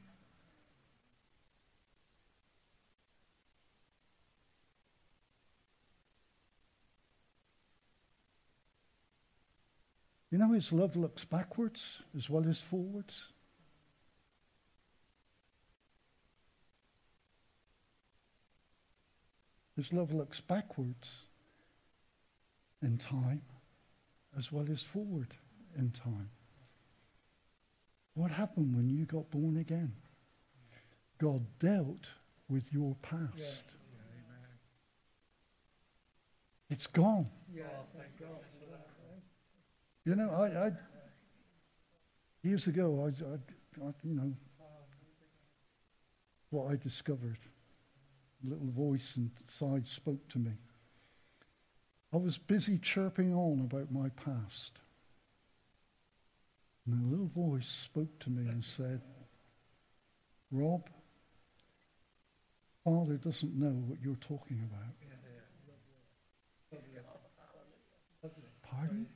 You 10.36 10.42
know, 10.42 10.52
his 10.52 10.70
love 10.70 10.96
looks 10.96 11.24
backwards 11.24 12.02
as 12.14 12.28
well 12.28 12.46
as 12.46 12.60
forwards. 12.60 13.28
His 19.76 19.94
love 19.94 20.12
looks 20.12 20.38
backwards 20.42 21.10
in 22.82 22.98
time 22.98 23.40
as 24.36 24.52
well 24.52 24.66
as 24.70 24.82
forward 24.82 25.28
in 25.78 25.90
time. 25.92 26.28
What 28.12 28.30
happened 28.30 28.76
when 28.76 28.90
you 28.90 29.06
got 29.06 29.30
born 29.30 29.56
again? 29.56 29.94
God 31.16 31.46
dealt 31.60 32.08
with 32.50 32.64
your 32.70 32.94
past. 33.00 33.22
Yes. 33.38 33.62
It's 36.68 36.86
gone. 36.86 37.26
Yes. 37.54 37.64
Thank 37.96 38.20
God 38.20 38.42
for 38.60 38.66
that. 38.66 38.74
right? 38.74 39.22
You 40.06 40.14
know, 40.14 40.30
I, 40.30 40.66
I 40.66 40.72
years 42.44 42.68
ago, 42.68 43.02
I, 43.02 43.24
I, 43.24 43.88
I, 43.88 43.92
you 44.04 44.14
know, 44.14 44.32
what 46.50 46.70
I 46.70 46.76
discovered. 46.76 47.38
A 48.44 48.48
little 48.48 48.70
voice 48.70 49.14
inside 49.16 49.88
spoke 49.88 50.28
to 50.28 50.38
me. 50.38 50.52
I 52.14 52.18
was 52.18 52.38
busy 52.38 52.78
chirping 52.78 53.34
on 53.34 53.60
about 53.60 53.90
my 53.90 54.10
past. 54.10 54.78
And 56.86 57.02
a 57.02 57.10
little 57.10 57.30
voice 57.34 57.66
spoke 57.66 58.16
to 58.20 58.30
me 58.30 58.48
and 58.48 58.64
said, 58.64 59.00
Rob, 60.52 60.88
Father 62.84 63.14
doesn't 63.14 63.58
know 63.58 63.82
what 63.88 63.98
you're 64.00 64.14
talking 64.14 64.60
about. 64.70 64.94
Pardon? 68.62 69.06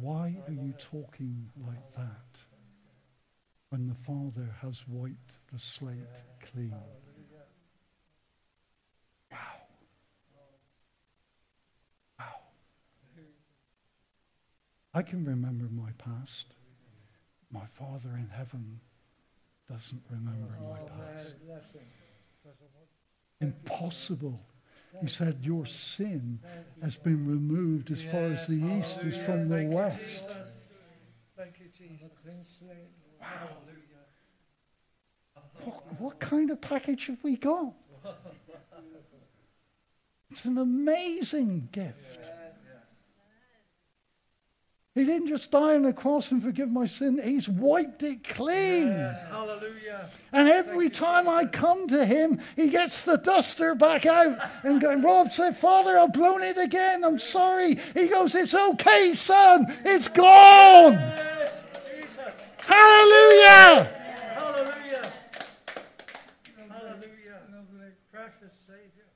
Why 0.00 0.36
are 0.46 0.52
you 0.52 0.74
talking 0.78 1.50
like 1.66 1.92
that 1.96 2.38
when 3.70 3.88
the 3.88 3.94
Father 3.94 4.54
has 4.62 4.82
wiped 4.86 5.32
the 5.52 5.58
slate 5.58 5.96
clean? 6.52 6.74
Wow. 9.30 9.38
Wow. 12.18 12.24
I 14.94 15.02
can 15.02 15.24
remember 15.24 15.66
my 15.70 15.90
past. 15.98 16.46
My 17.50 17.66
Father 17.66 18.10
in 18.16 18.28
heaven 18.30 18.80
doesn't 19.68 20.02
remember 20.10 20.54
my 20.62 20.78
past. 20.78 21.34
Impossible. 23.40 24.40
He 25.00 25.06
said, 25.08 25.38
Your 25.42 25.66
sin 25.66 26.40
has 26.82 26.96
been 26.96 27.26
removed 27.26 27.90
as 27.90 28.02
far 28.02 28.24
as 28.24 28.46
the 28.46 28.54
east 28.54 28.98
is 29.00 29.16
from 29.24 29.48
the 29.48 29.66
west. 29.66 30.28
Jesus. 30.28 30.36
Thank 31.36 31.60
you, 31.60 31.66
Jesus. 31.76 32.10
Clean 32.22 32.44
What, 35.64 36.00
what 36.00 36.20
kind 36.20 36.50
of 36.50 36.60
package 36.60 37.06
have 37.06 37.22
we 37.22 37.36
got? 37.36 37.72
It's 40.30 40.44
an 40.44 40.58
amazing 40.58 41.68
gift. 41.72 42.18
He 44.98 45.04
didn't 45.04 45.28
just 45.28 45.52
die 45.52 45.76
on 45.76 45.82
the 45.82 45.92
cross 45.92 46.32
and 46.32 46.42
forgive 46.42 46.72
my 46.72 46.86
sin, 46.86 47.20
He's 47.22 47.48
wiped 47.48 48.02
it 48.02 48.24
clean. 48.24 48.88
Yes. 48.88 49.20
Hallelujah. 49.30 50.10
And 50.32 50.48
every 50.48 50.90
time 50.90 51.28
I 51.28 51.44
come 51.44 51.86
to 51.88 52.04
Him, 52.04 52.40
He 52.56 52.68
gets 52.68 53.02
the 53.02 53.16
duster 53.16 53.76
back 53.76 54.06
out 54.06 54.40
and 54.64 54.80
go, 54.80 54.92
Rob 54.96 55.32
said, 55.32 55.56
Father, 55.56 55.96
I've 55.96 56.12
blown 56.12 56.42
it 56.42 56.58
again. 56.58 57.04
I'm 57.04 57.20
sorry. 57.20 57.78
He 57.94 58.08
goes, 58.08 58.34
It's 58.34 58.54
okay, 58.54 59.14
son. 59.14 59.72
It's 59.84 60.08
gone. 60.08 60.94
Yes. 60.94 61.60
Jesus. 61.94 62.34
Hallelujah. 62.58 63.94
Hallelujah. 64.34 65.12
Hallelujah. 66.68 67.92
Precious 68.10 68.52
Savior. 68.66 69.06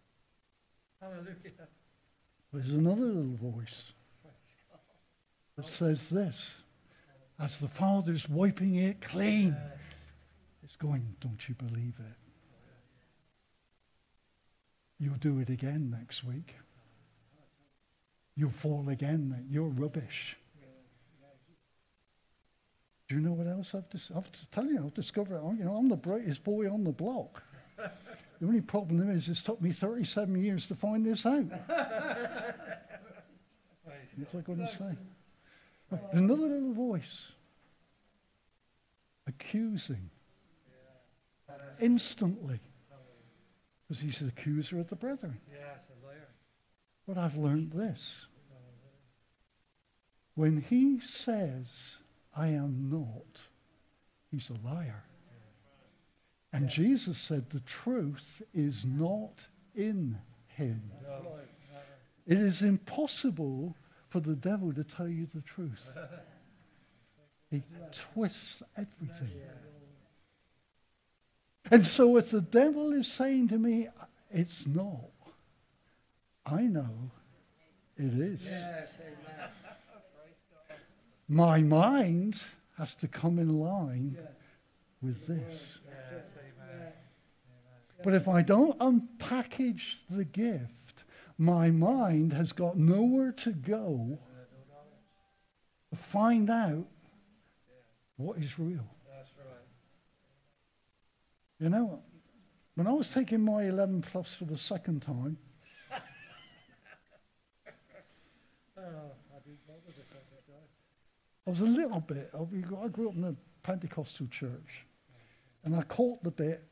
Hallelujah. 1.00 1.68
There's 2.52 2.70
another 2.70 3.00
little 3.00 3.36
voice 3.50 3.91
that 5.57 5.68
says 5.68 6.09
this 6.09 6.50
as 7.38 7.59
the 7.59 7.68
Father's 7.68 8.28
wiping 8.28 8.76
it 8.76 9.00
clean. 9.00 9.57
It's 10.64 10.76
going, 10.76 11.16
Don't 11.20 11.48
you 11.48 11.55
believe 11.55 11.94
it? 11.98 12.16
You'll 14.98 15.16
do 15.16 15.40
it 15.40 15.50
again 15.50 15.90
next 15.90 16.22
week. 16.22 16.55
You'll 18.36 18.50
fall 18.50 18.88
again. 18.88 19.46
You're 19.50 19.68
rubbish. 19.68 20.36
Do 23.09 23.16
you 23.16 23.20
know 23.20 23.32
what 23.32 23.46
else 23.46 23.74
I've, 23.74 23.90
dis- 23.90 24.11
I've 24.16 24.30
to 24.32 24.46
tell 24.53 24.64
you? 24.64 24.84
I've 24.86 24.94
discovered. 24.94 25.38
oh, 25.42 25.53
You 25.53 25.64
know, 25.64 25.76
I'm 25.76 25.88
the 25.88 25.96
brightest 25.96 26.44
boy 26.44 26.72
on 26.72 26.84
the 26.84 26.92
block. 26.92 27.42
the 27.76 28.46
only 28.46 28.62
problem 28.62 29.11
is, 29.11 29.28
it's 29.28 29.42
took 29.42 29.61
me 29.61 29.72
37 29.72 30.42
years 30.42 30.64
to 30.66 30.74
find 30.74 31.05
this 31.05 31.26
out. 31.26 31.44
What's 34.16 34.34
I 34.34 34.40
going 34.40 34.59
to 34.61 34.68
say? 34.68 34.96
Another 36.12 36.49
little 36.49 36.72
voice 36.72 37.32
accusing 39.26 40.11
instantly 41.80 42.61
because 43.88 44.01
he's 44.03 44.18
the 44.18 44.28
accuser 44.28 44.80
of 44.80 44.88
the 44.88 44.97
brethren. 44.97 45.38
But 47.07 47.18
I've 47.18 47.36
learned 47.36 47.72
this. 47.72 48.26
When 50.34 50.64
he 50.68 51.01
says, 51.01 51.66
I 52.34 52.49
am 52.49 52.88
not, 52.90 53.40
he's 54.30 54.51
a 54.51 54.66
liar. 54.66 55.05
And 56.55 56.68
Jesus 56.68 57.18
said, 57.18 57.51
the 57.51 57.61
truth 57.61 58.43
is 58.55 58.84
not 58.84 59.47
in 59.74 60.18
him. 60.47 60.82
It 62.26 62.38
is 62.38 62.62
impossible 62.62 63.74
for 64.12 64.20
the 64.20 64.34
devil 64.34 64.74
to 64.74 64.84
tell 64.84 65.08
you 65.08 65.26
the 65.34 65.40
truth. 65.40 65.88
He 67.50 67.62
twists 68.12 68.62
everything. 68.76 69.40
And 71.70 71.86
so 71.86 72.18
if 72.18 72.30
the 72.30 72.42
devil 72.42 72.92
is 72.92 73.06
saying 73.06 73.48
to 73.48 73.58
me, 73.58 73.88
it's 74.30 74.66
not, 74.66 75.10
I 76.44 76.62
know 76.62 77.10
it 77.96 78.12
is. 78.12 78.40
My 81.26 81.62
mind 81.62 82.36
has 82.76 82.94
to 82.96 83.08
come 83.08 83.38
in 83.38 83.60
line 83.60 84.18
with 85.00 85.26
this. 85.26 85.78
But 88.04 88.12
if 88.12 88.28
I 88.28 88.42
don't 88.42 88.78
unpackage 88.78 89.96
the 90.10 90.24
gift, 90.24 90.81
my 91.38 91.70
mind 91.70 92.32
has 92.32 92.52
got 92.52 92.76
nowhere 92.76 93.32
to 93.32 93.52
go 93.52 94.18
to 95.90 95.96
find 95.96 96.50
out 96.50 96.86
what 98.16 98.38
is 98.38 98.58
real. 98.58 98.86
You 101.58 101.68
know, 101.68 102.02
when 102.74 102.86
I 102.86 102.92
was 102.92 103.08
taking 103.08 103.40
my 103.40 103.64
11 103.64 104.02
plus 104.02 104.34
for 104.34 104.46
the 104.46 104.58
second 104.58 105.02
time, 105.02 105.38
Oh, 108.76 108.80
I 108.80 109.38
did 109.46 109.58
bother 109.66 109.80
the 109.86 109.92
second 109.92 110.42
time. 110.48 110.66
I 111.46 111.50
was 111.50 111.60
a 111.60 111.64
little 111.64 112.00
bit, 112.00 112.30
I 112.34 112.88
grew 112.88 113.08
up 113.08 113.14
in 113.16 113.24
a 113.24 113.34
Pentecostal 113.62 114.26
church, 114.28 114.86
and 115.64 115.76
I 115.76 115.82
caught 115.82 116.22
the 116.24 116.30
bit 116.32 116.64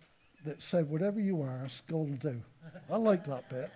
that 0.45 0.63
said, 0.63 0.89
whatever 0.89 1.21
you 1.21 1.45
ask, 1.45 1.87
God 1.87 2.09
will 2.09 2.17
do. 2.17 2.43
I 2.91 2.97
liked 2.97 3.27
that 3.29 3.49
bit. 3.49 3.71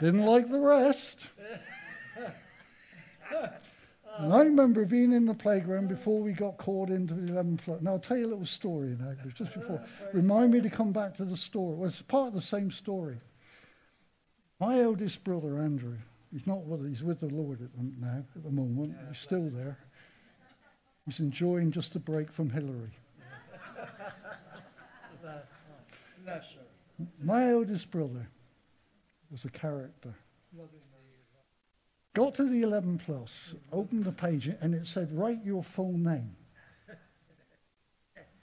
Didn't 0.00 0.24
like 0.24 0.50
the 0.50 0.60
rest. 0.60 1.18
And 4.18 4.32
I 4.32 4.40
remember 4.40 4.86
being 4.86 5.12
in 5.12 5.26
the 5.26 5.34
playground 5.34 5.88
before 5.88 6.20
we 6.20 6.32
got 6.32 6.56
called 6.56 6.90
into 6.90 7.12
the 7.14 7.32
11 7.32 7.60
plus. 7.62 7.82
Now, 7.82 7.92
I'll 7.92 7.98
tell 7.98 8.16
you 8.16 8.26
a 8.26 8.28
little 8.28 8.46
story 8.46 8.96
now, 8.98 9.12
just 9.34 9.52
before. 9.52 9.84
Remind 10.14 10.52
me 10.52 10.60
to 10.62 10.70
come 10.70 10.92
back 10.92 11.16
to 11.18 11.24
the 11.24 11.36
story. 11.36 11.74
Well, 11.76 11.88
it's 11.88 12.00
part 12.02 12.28
of 12.28 12.34
the 12.34 12.40
same 12.40 12.70
story. 12.70 13.18
My 14.58 14.80
eldest 14.80 15.22
brother, 15.22 15.58
Andrew, 15.58 15.98
he's 16.32 16.46
not 16.46 16.64
with, 16.64 16.88
he's 16.88 17.02
with 17.02 17.20
the 17.20 17.26
Lord 17.26 17.60
at 17.60 17.76
the, 17.76 17.82
now, 18.00 18.24
at 18.34 18.42
the 18.42 18.50
moment. 18.50 18.96
He's 19.08 19.18
still 19.18 19.50
there. 19.50 19.76
He's 21.04 21.20
enjoying 21.20 21.70
just 21.70 21.94
a 21.94 21.98
break 21.98 22.32
from 22.32 22.48
Hillary. 22.48 22.92
My 27.22 27.50
eldest 27.50 27.90
brother 27.90 28.30
was 29.30 29.44
a 29.44 29.50
character. 29.50 30.14
Got 32.14 32.34
to 32.36 32.44
the 32.48 32.62
11 32.62 33.02
plus, 33.04 33.54
opened 33.72 34.04
the 34.04 34.12
page, 34.12 34.46
and 34.60 34.74
it 34.74 34.86
said, 34.86 35.12
write 35.12 35.44
your 35.44 35.62
full 35.62 35.92
name. 35.92 36.34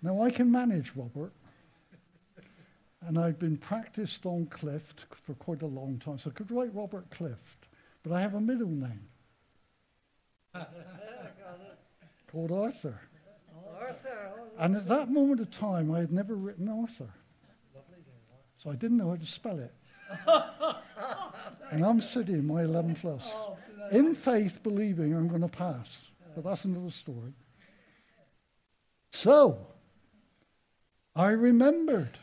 Now, 0.01 0.21
I 0.21 0.29
can 0.29 0.51
manage 0.51 0.91
Robert, 0.95 1.31
and 3.01 3.17
I'd 3.17 3.39
been 3.39 3.57
practiced 3.57 4.25
on 4.25 4.45
Clift 4.47 5.05
for 5.25 5.33
quite 5.35 5.61
a 5.61 5.67
long 5.67 5.97
time, 5.97 6.19
so 6.19 6.29
I 6.29 6.33
could 6.33 6.51
write 6.51 6.75
Robert 6.75 7.09
Clift, 7.09 7.67
but 8.03 8.11
I 8.11 8.21
have 8.21 8.35
a 8.35 8.41
middle 8.41 8.67
name 8.67 9.07
called 12.31 12.51
Arthur. 12.51 12.99
And 14.59 14.75
at 14.75 14.87
that 14.87 15.09
moment 15.09 15.39
of 15.39 15.49
time, 15.49 15.91
I 15.91 15.99
had 15.99 16.11
never 16.11 16.35
written 16.35 16.69
Arthur, 16.69 17.09
so 18.57 18.69
I 18.69 18.75
didn't 18.75 18.97
know 18.97 19.09
how 19.09 19.15
to 19.15 19.25
spell 19.25 19.57
it. 19.59 19.73
And 21.71 21.83
I'm 21.85 22.01
sitting 22.01 22.45
my 22.45 22.63
11 22.63 22.95
plus. 22.95 23.31
In 23.91 24.15
faith 24.15 24.61
believing 24.63 25.13
I'm 25.13 25.27
going 25.27 25.41
to 25.41 25.47
pass. 25.47 25.97
But 26.35 26.45
that's 26.45 26.65
another 26.65 26.91
story. 26.91 27.33
So, 29.11 29.67
I 31.15 31.29
remembered. 31.31 32.17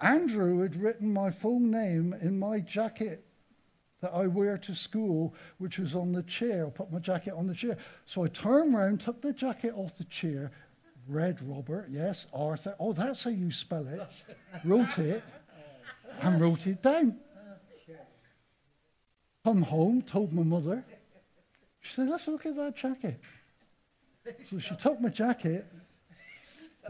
Andrew 0.00 0.60
had 0.60 0.80
written 0.80 1.12
my 1.12 1.30
full 1.30 1.58
name 1.58 2.14
in 2.20 2.38
my 2.38 2.60
jacket 2.60 3.24
that 4.00 4.12
I 4.14 4.28
wear 4.28 4.56
to 4.58 4.74
school, 4.74 5.34
which 5.58 5.78
was 5.78 5.96
on 5.96 6.12
the 6.12 6.22
chair. 6.22 6.66
I 6.66 6.70
put 6.70 6.92
my 6.92 7.00
jacket 7.00 7.34
on 7.34 7.48
the 7.48 7.54
chair. 7.54 7.76
So 8.06 8.24
I 8.24 8.28
turned 8.28 8.74
around, 8.74 9.00
took 9.00 9.20
the 9.20 9.32
jacket 9.32 9.72
off 9.74 9.98
the 9.98 10.04
chair, 10.04 10.52
read 11.08 11.38
Robert, 11.42 11.88
yes, 11.90 12.26
Arthur. 12.32 12.76
Oh, 12.78 12.92
that's 12.92 13.24
how 13.24 13.30
you 13.30 13.50
spell 13.50 13.88
it. 13.88 14.00
wrote 14.64 14.98
it, 14.98 15.24
and 16.20 16.40
wrote 16.40 16.66
it 16.66 16.82
down. 16.82 17.16
Come 19.44 19.62
home, 19.62 20.02
told 20.02 20.32
my 20.32 20.42
mother. 20.42 20.84
She 21.80 21.94
said, 21.94 22.08
let's 22.08 22.26
look 22.26 22.44
at 22.44 22.56
that 22.56 22.76
jacket. 22.76 23.20
So 24.50 24.58
she 24.58 24.74
took 24.76 25.00
my 25.00 25.08
jacket, 25.08 25.66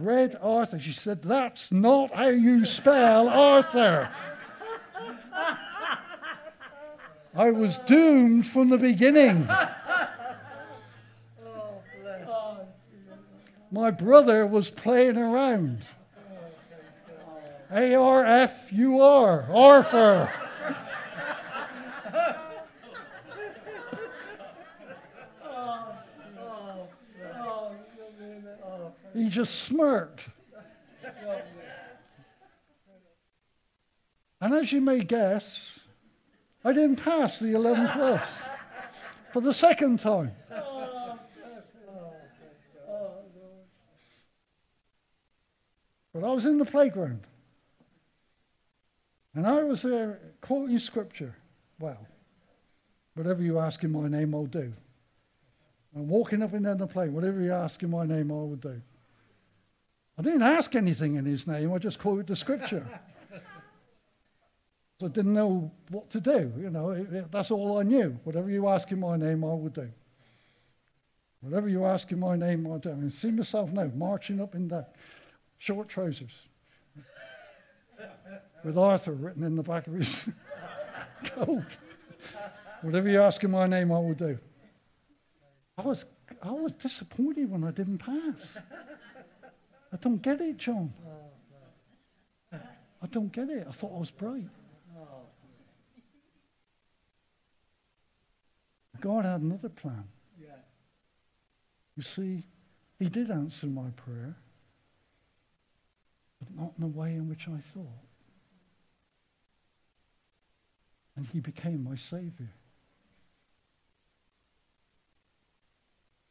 read 0.01 0.37
Arthur. 0.41 0.79
She 0.81 0.93
said, 0.93 1.22
that's 1.22 1.70
not 1.70 2.12
how 2.12 2.29
you 2.29 2.64
spell 2.64 3.29
Arthur. 3.29 4.11
I 7.35 7.51
was 7.53 7.79
doomed 7.79 8.47
from 8.47 8.70
the 8.70 8.79
beginning. 8.79 9.47
Oh, 11.47 12.66
My 13.70 13.91
brother 13.93 14.47
was 14.47 14.70
playing 14.70 15.18
around. 15.18 15.85
A 17.71 17.95
R 17.95 18.25
F 18.25 18.73
U 18.73 19.01
R. 19.01 19.47
Oh, 19.51 20.29
He 29.14 29.29
just 29.29 29.64
smirked. 29.64 30.29
And 34.41 34.55
as 34.55 34.73
you 34.73 34.81
may 34.81 35.01
guess, 35.01 35.81
I 36.64 36.73
didn't 36.73 36.97
pass 36.97 37.39
the 37.39 37.55
11 37.55 37.89
plus 37.89 38.23
for 39.33 39.41
the 39.41 39.53
second 39.53 40.01
time. 40.01 40.33
But 46.14 46.25
I 46.25 46.33
was 46.33 46.47
in 46.47 46.59
the 46.59 46.64
playground. 46.64 47.28
And 49.39 49.47
I 49.47 49.62
was 49.62 49.82
there 49.82 50.18
quoting 50.41 50.80
scripture. 50.80 51.32
Well, 51.78 52.05
whatever 53.14 53.41
you 53.41 53.61
ask 53.61 53.84
in 53.84 53.93
my 53.93 54.09
name, 54.09 54.34
I'll 54.34 54.47
do. 54.47 54.72
I'm 55.95 56.09
walking 56.09 56.43
up 56.43 56.55
and 56.55 56.64
down 56.64 56.78
the 56.78 56.89
plane. 56.89 57.12
Whatever 57.14 57.41
you 57.41 57.53
ask 57.53 57.80
in 57.84 57.91
my 57.91 58.05
name, 58.05 58.32
I 58.32 58.34
will 58.34 58.57
do. 58.57 58.82
I 60.18 60.22
didn't 60.22 60.43
ask 60.43 60.74
anything 60.74 61.14
in 61.14 61.24
his 61.24 61.47
name. 61.47 61.72
I 61.72 61.78
just 61.78 62.01
quoted 62.01 62.26
the 62.26 62.34
scripture. 62.34 62.84
so 64.99 65.07
I 65.07 65.09
didn't 65.09 65.34
know 65.34 65.70
what 65.91 66.11
to 66.11 66.20
do. 66.20 66.53
You 66.59 66.70
know, 66.70 66.91
it- 66.91 67.12
it- 67.12 67.30
that's 67.30 67.53
all 67.53 67.78
I 67.78 67.84
knew. 67.84 68.18
Whatever 68.24 68.51
you 68.51 68.66
ask 68.66 68.91
in 68.91 68.99
my 68.99 69.16
name, 69.16 69.45
I 69.45 69.55
will 69.55 69.68
do. 69.68 69.89
Whatever 71.43 71.68
you 71.68 71.84
ask 71.84 72.11
in 72.11 72.18
my 72.18 72.34
name, 72.34 72.66
I'll 72.66 72.80
do. 72.80 72.91
I 72.91 73.09
see 73.11 73.30
myself 73.30 73.70
now 73.70 73.89
marching 73.95 74.41
up 74.41 74.57
in 74.57 74.66
down, 74.66 74.86
short 75.59 75.89
trousers, 75.89 76.32
with 78.64 78.76
Arthur 78.76 79.12
written 79.12 79.44
in 79.44 79.56
the 79.56 79.62
back 79.62 79.86
of 79.86 79.94
his 79.94 80.24
coat. 81.24 81.64
Whatever 82.82 83.09
you 83.09 83.20
ask 83.20 83.42
in 83.44 83.50
my 83.50 83.66
name, 83.66 83.90
I 83.92 83.98
will 83.98 84.14
do. 84.14 84.38
I 85.76 85.82
was, 85.82 86.04
I 86.42 86.50
was 86.50 86.72
disappointed 86.72 87.50
when 87.50 87.64
I 87.64 87.70
didn't 87.70 87.98
pass. 87.98 88.59
I 89.92 89.96
don't 89.96 90.20
get 90.20 90.40
it, 90.40 90.56
John. 90.59 90.92
I 92.52 93.06
don't 93.11 93.32
get 93.32 93.48
it. 93.48 93.66
I 93.68 93.72
thought 93.72 93.94
I 93.94 93.98
was 93.98 94.11
bright. 94.11 94.48
God 99.00 99.24
had 99.24 99.40
another 99.40 99.68
plan. 99.68 100.04
You 101.96 102.02
see, 102.02 102.44
he 102.98 103.09
did 103.09 103.30
answer 103.30 103.66
my 103.66 103.90
prayer, 103.90 104.36
but 106.38 106.54
not 106.54 106.72
in 106.78 106.82
the 106.82 106.98
way 106.98 107.14
in 107.14 107.28
which 107.28 107.48
I 107.48 107.59
thought. 107.74 108.07
and 111.19 111.27
he 111.27 111.41
became 111.41 111.83
my 111.83 111.97
Savior. 111.97 112.49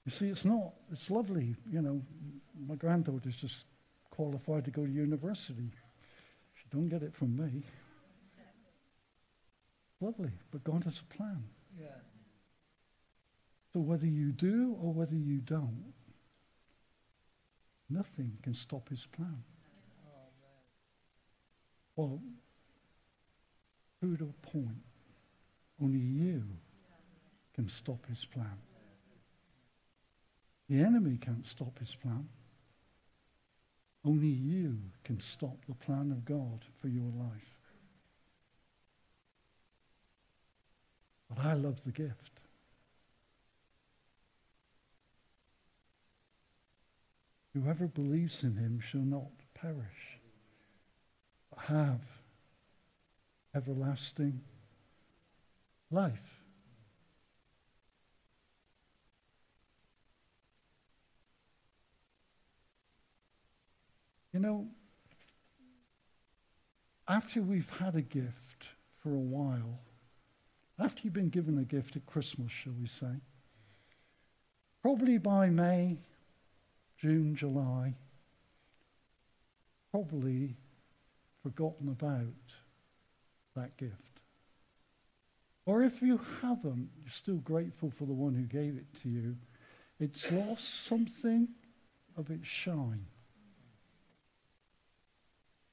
You 0.05 0.11
see, 0.13 0.29
it's 0.29 0.45
not, 0.45 0.71
it's 0.93 1.09
lovely. 1.09 1.57
You 1.69 1.81
know, 1.81 2.01
my 2.65 2.75
granddaughter's 2.75 3.35
just 3.35 3.65
qualified 4.11 4.63
to 4.63 4.71
go 4.71 4.85
to 4.85 4.91
university. 4.91 5.69
She 6.55 6.63
don't 6.71 6.87
get 6.87 7.03
it 7.03 7.13
from 7.13 7.35
me. 7.35 7.63
Lovely, 9.99 10.31
but 10.51 10.63
God 10.63 10.85
has 10.85 11.01
a 11.01 11.13
plan. 11.13 11.43
Yeah. 11.77 11.87
So 13.73 13.81
whether 13.81 14.05
you 14.05 14.31
do 14.31 14.77
or 14.81 14.93
whether 14.93 15.15
you 15.15 15.39
don't, 15.39 15.93
nothing 17.89 18.37
can 18.41 18.53
stop 18.53 18.87
his 18.87 19.05
plan. 19.11 19.43
Oh, 21.97 22.03
well, 22.03 22.21
through 23.99 24.17
to 24.17 24.25
a 24.25 24.47
point, 24.47 24.83
only 25.81 25.99
you 25.99 26.43
can 27.55 27.69
stop 27.69 28.05
his 28.07 28.25
plan. 28.25 28.57
The 30.69 30.81
enemy 30.81 31.17
can't 31.19 31.47
stop 31.47 31.79
his 31.79 31.95
plan. 31.95 32.27
Only 34.05 34.27
you 34.27 34.77
can 35.03 35.19
stop 35.21 35.57
the 35.67 35.75
plan 35.75 36.11
of 36.11 36.25
God 36.25 36.63
for 36.81 36.87
your 36.87 37.11
life. 37.17 37.57
But 41.29 41.45
I 41.45 41.53
love 41.53 41.81
the 41.85 41.91
gift. 41.91 42.39
Whoever 47.53 47.87
believes 47.87 48.43
in 48.43 48.55
him 48.55 48.79
shall 48.79 49.01
not 49.01 49.31
perish, 49.55 50.19
but 51.49 51.59
have 51.65 52.01
everlasting 53.55 54.41
life. 55.91 56.43
You 64.33 64.39
know, 64.39 64.67
after 67.07 67.41
we've 67.41 67.69
had 67.69 67.95
a 67.95 68.01
gift 68.01 68.67
for 69.01 69.13
a 69.13 69.19
while, 69.19 69.79
after 70.77 71.01
you've 71.03 71.13
been 71.13 71.29
given 71.29 71.57
a 71.57 71.63
gift 71.63 71.95
at 71.95 72.05
Christmas, 72.05 72.51
shall 72.51 72.73
we 72.79 72.87
say, 72.87 73.21
probably 74.81 75.17
by 75.17 75.49
May, 75.49 75.97
June, 76.99 77.35
July, 77.35 77.95
probably 79.91 80.55
forgotten 81.41 81.89
about 81.89 82.27
that 83.57 83.77
gift. 83.77 83.93
Or 85.65 85.83
if 85.83 86.01
you 86.01 86.19
haven't, 86.41 86.89
you're 87.01 87.11
still 87.11 87.37
grateful 87.37 87.91
for 87.91 88.05
the 88.05 88.13
one 88.13 88.33
who 88.33 88.43
gave 88.43 88.77
it 88.77 88.85
to 89.03 89.09
you, 89.09 89.35
it's 89.99 90.31
lost 90.31 90.85
something 90.85 91.49
of 92.15 92.29
its 92.29 92.47
shine. 92.47 93.05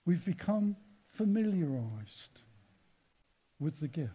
We've 0.05 0.25
become 0.25 0.77
familiarized 1.17 2.41
with 3.61 3.79
the 3.81 3.89
gift. 3.89 4.11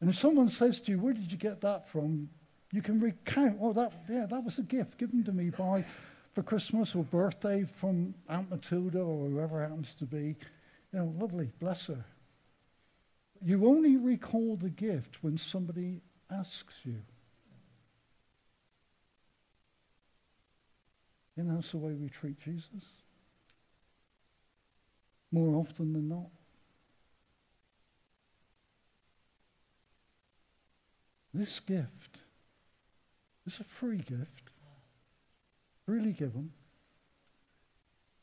And 0.00 0.08
if 0.08 0.18
someone 0.18 0.48
says 0.48 0.80
to 0.80 0.92
you, 0.92 0.98
where 0.98 1.12
did 1.12 1.32
you 1.32 1.38
get 1.38 1.60
that 1.62 1.88
from? 1.88 2.28
You 2.72 2.82
can 2.82 3.00
recount, 3.00 3.58
oh, 3.60 3.72
that, 3.72 3.92
yeah, 4.08 4.26
that 4.26 4.44
was 4.44 4.58
a 4.58 4.62
gift 4.62 4.98
given 4.98 5.24
to 5.24 5.32
me 5.32 5.50
by, 5.50 5.84
for 6.32 6.42
Christmas 6.42 6.94
or 6.94 7.04
birthday 7.04 7.64
from 7.64 8.14
Aunt 8.28 8.50
Matilda 8.50 9.00
or 9.00 9.28
whoever 9.28 9.60
happens 9.60 9.94
to 9.98 10.04
be. 10.04 10.36
You 10.94 11.00
know, 11.00 11.14
lovely, 11.18 11.50
bless 11.58 11.86
her. 11.86 12.04
You 13.44 13.66
only 13.66 13.96
recall 13.96 14.54
the 14.54 14.70
gift 14.70 15.18
when 15.22 15.38
somebody 15.38 16.02
asks 16.30 16.72
you. 16.84 17.02
And 21.36 21.50
that's 21.50 21.72
the 21.72 21.78
way 21.78 21.94
we 21.94 22.10
treat 22.10 22.38
Jesus. 22.38 22.84
More 25.32 25.56
often 25.56 25.94
than 25.94 26.08
not. 26.08 26.30
This 31.32 31.58
gift 31.58 32.18
is 33.48 33.58
a 33.58 33.64
free 33.64 33.98
gift, 33.98 34.50
freely 35.86 36.12
given. 36.12 36.52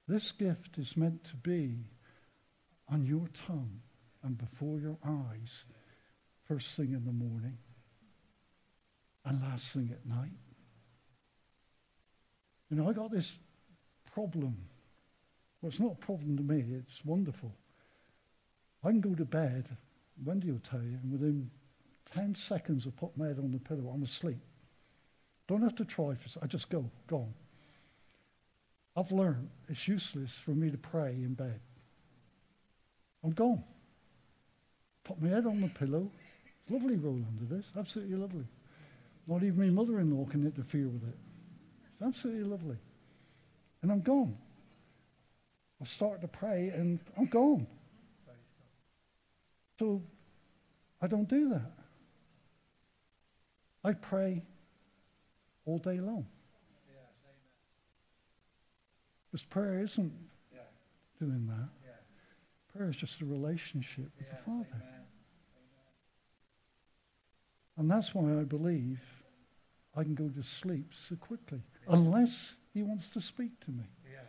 This 0.08 0.32
gift 0.32 0.78
is 0.78 0.96
meant 0.96 1.26
to 1.26 1.36
be 1.36 1.80
on 2.92 3.06
your 3.06 3.28
tongue 3.48 3.80
and 4.24 4.38
before 4.38 4.80
your 4.80 4.98
eyes 5.06 5.64
first 6.48 6.76
thing 6.76 6.92
in 6.92 7.06
the 7.06 7.12
morning 7.12 7.58
and 9.26 9.42
last 9.42 9.68
thing 9.68 9.90
at 9.92 10.06
night. 10.06 10.32
You 12.70 12.78
know, 12.78 12.90
I 12.90 12.94
got 12.94 13.12
this 13.12 13.32
problem. 14.14 14.58
Well, 15.62 15.70
it's 15.70 15.80
not 15.80 15.94
a 15.94 16.06
problem 16.06 16.38
to 16.38 16.44
me, 16.44 16.66
it's 16.78 17.06
wonderful. 17.06 17.54
I 18.84 18.90
can 18.90 19.02
go 19.02 19.14
to 19.14 19.26
bed, 19.26 19.70
Wendy 20.26 20.52
will 20.52 20.60
tell 20.60 20.82
you, 20.82 20.98
and 21.02 21.12
within 21.12 21.50
10 22.14 22.36
seconds 22.36 22.86
of 22.86 22.96
putting 22.98 23.22
my 23.22 23.28
head 23.28 23.40
on 23.40 23.52
the 23.52 23.60
pillow, 23.60 23.92
I'm 23.94 24.04
asleep. 24.04 24.40
Don't 25.48 25.62
have 25.62 25.76
to 25.76 25.86
try 25.86 26.16
for 26.16 26.40
I 26.42 26.48
just 26.48 26.70
go, 26.70 26.90
gone. 27.08 27.34
I've 28.96 29.12
learned 29.12 29.50
it's 29.70 29.88
useless 29.88 30.32
for 30.44 30.52
me 30.52 30.70
to 30.72 30.78
pray 30.78 31.12
in 31.12 31.34
bed. 31.34 31.60
I'm 33.24 33.32
gone. 33.32 33.64
Put 35.04 35.22
my 35.22 35.30
head 35.30 35.46
on 35.46 35.62
the 35.62 35.68
pillow. 35.68 36.10
Lovely 36.70 36.96
roll 36.96 37.20
under 37.28 37.56
this. 37.56 37.66
Absolutely 37.78 38.16
lovely. 38.16 38.46
Not 39.28 39.44
even 39.44 39.60
my 39.60 39.70
mother-in-law 39.70 40.26
can 40.26 40.46
interfere 40.46 40.88
with 40.88 41.04
it. 41.04 41.18
It's 41.94 42.02
absolutely 42.02 42.44
lovely. 42.44 42.78
And 43.82 43.92
I'm 43.92 44.02
gone. 44.02 44.38
I 45.82 45.86
start 45.86 46.22
to 46.22 46.28
pray 46.28 46.70
and 46.70 47.00
I'm 47.18 47.26
gone. 47.26 47.68
So 49.80 50.02
I 51.02 51.08
don't 51.08 51.28
do 51.28 51.50
that. 51.50 51.72
I 53.84 53.94
pray 53.94 54.44
all 55.66 55.80
day 55.80 56.00
long. 56.00 56.28
Because 59.32 59.46
prayer 59.46 59.84
isn't 59.84 60.14
doing 61.20 61.48
that. 61.48 61.70
Yeah. 62.74 62.78
Prayer 62.78 62.90
is 62.90 62.96
just 62.96 63.22
a 63.22 63.26
relationship 63.26 64.10
with 64.18 64.28
Yes, 64.28 64.38
the 64.46 64.52
Father. 64.52 64.68
amen. 64.74 64.88
And 67.78 67.90
that's 67.90 68.14
why 68.14 68.40
I 68.40 68.44
believe 68.44 69.02
I 69.96 70.04
can 70.04 70.16
go 70.16 70.28
to 70.30 70.44
sleep 70.44 70.92
so 71.10 71.16
quickly. 71.16 71.62
Unless 71.88 72.56
he 72.74 72.84
wants 72.84 73.10
to 73.10 73.22
speak 73.22 73.60
to 73.66 73.72
me. 73.72 73.84
Yes, 74.10 74.26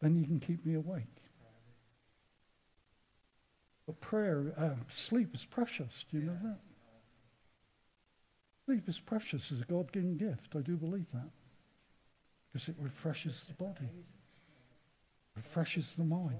Then 0.00 0.14
he 0.16 0.24
can 0.24 0.40
keep 0.40 0.64
me 0.66 0.74
awake. 0.74 1.04
But 3.86 4.00
prayer, 4.00 4.52
uh, 4.58 4.70
sleep 4.90 5.34
is 5.34 5.44
precious. 5.44 6.04
Do 6.10 6.18
you 6.18 6.24
know 6.24 6.36
that? 6.42 6.58
Sleep 8.64 8.88
is 8.88 8.98
precious 8.98 9.52
as 9.52 9.60
a 9.60 9.64
God-given 9.64 10.16
gift. 10.16 10.56
I 10.56 10.60
do 10.60 10.76
believe 10.76 11.06
that. 11.14 11.30
Because 12.52 12.68
it 12.68 12.74
refreshes 12.80 13.44
the 13.46 13.54
body. 13.54 13.88
Refreshes 15.36 15.94
the 15.96 16.04
mind. 16.04 16.36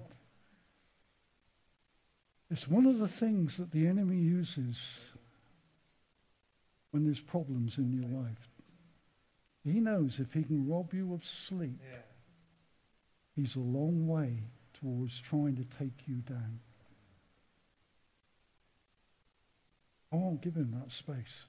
It's 2.50 2.68
one 2.68 2.86
of 2.86 2.98
the 2.98 3.08
things 3.08 3.56
that 3.56 3.72
the 3.72 3.86
enemy 3.86 4.16
uses 4.18 4.78
when 6.90 7.04
there's 7.04 7.20
problems 7.20 7.76
in 7.78 7.92
your 7.92 8.08
life. 8.22 8.48
He 9.64 9.80
knows 9.80 10.20
if 10.20 10.32
he 10.32 10.44
can 10.44 10.68
rob 10.68 10.94
you 10.94 11.12
of 11.12 11.24
sleep, 11.24 11.80
Yeah. 11.82 11.98
he's 13.34 13.56
a 13.56 13.60
long 13.60 14.06
way 14.06 14.44
towards 14.74 15.20
trying 15.20 15.56
to 15.56 15.64
take 15.78 16.06
you 16.06 16.16
down. 16.16 16.60
I 20.12 20.16
won't 20.16 20.40
give 20.40 20.54
him 20.54 20.70
that 20.80 20.92
space. 20.92 21.44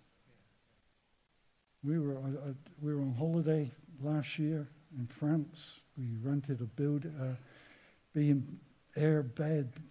We 1.83 1.99
were, 1.99 2.17
I, 2.17 2.49
I, 2.49 2.53
we 2.81 2.93
were 2.95 3.01
on 3.01 3.13
holiday 3.13 3.71
last 4.01 4.39
year 4.39 4.67
in 4.97 5.07
France. 5.19 5.69
We 5.95 6.07
rented 6.23 6.59
a 6.61 6.65
build, 6.65 7.05
uh, 7.05 7.35
being 8.13 8.59
air 8.95 9.21
bed, 9.21 9.71
be- 9.75 9.81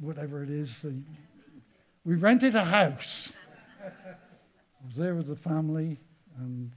whatever 0.00 0.42
it 0.42 0.50
is. 0.50 0.84
We 2.04 2.16
rented 2.16 2.54
a 2.54 2.64
house. 2.64 3.32
I 3.82 4.86
was 4.86 4.96
there 4.96 5.14
with 5.14 5.26
the 5.26 5.36
family, 5.36 5.98
and 6.38 6.70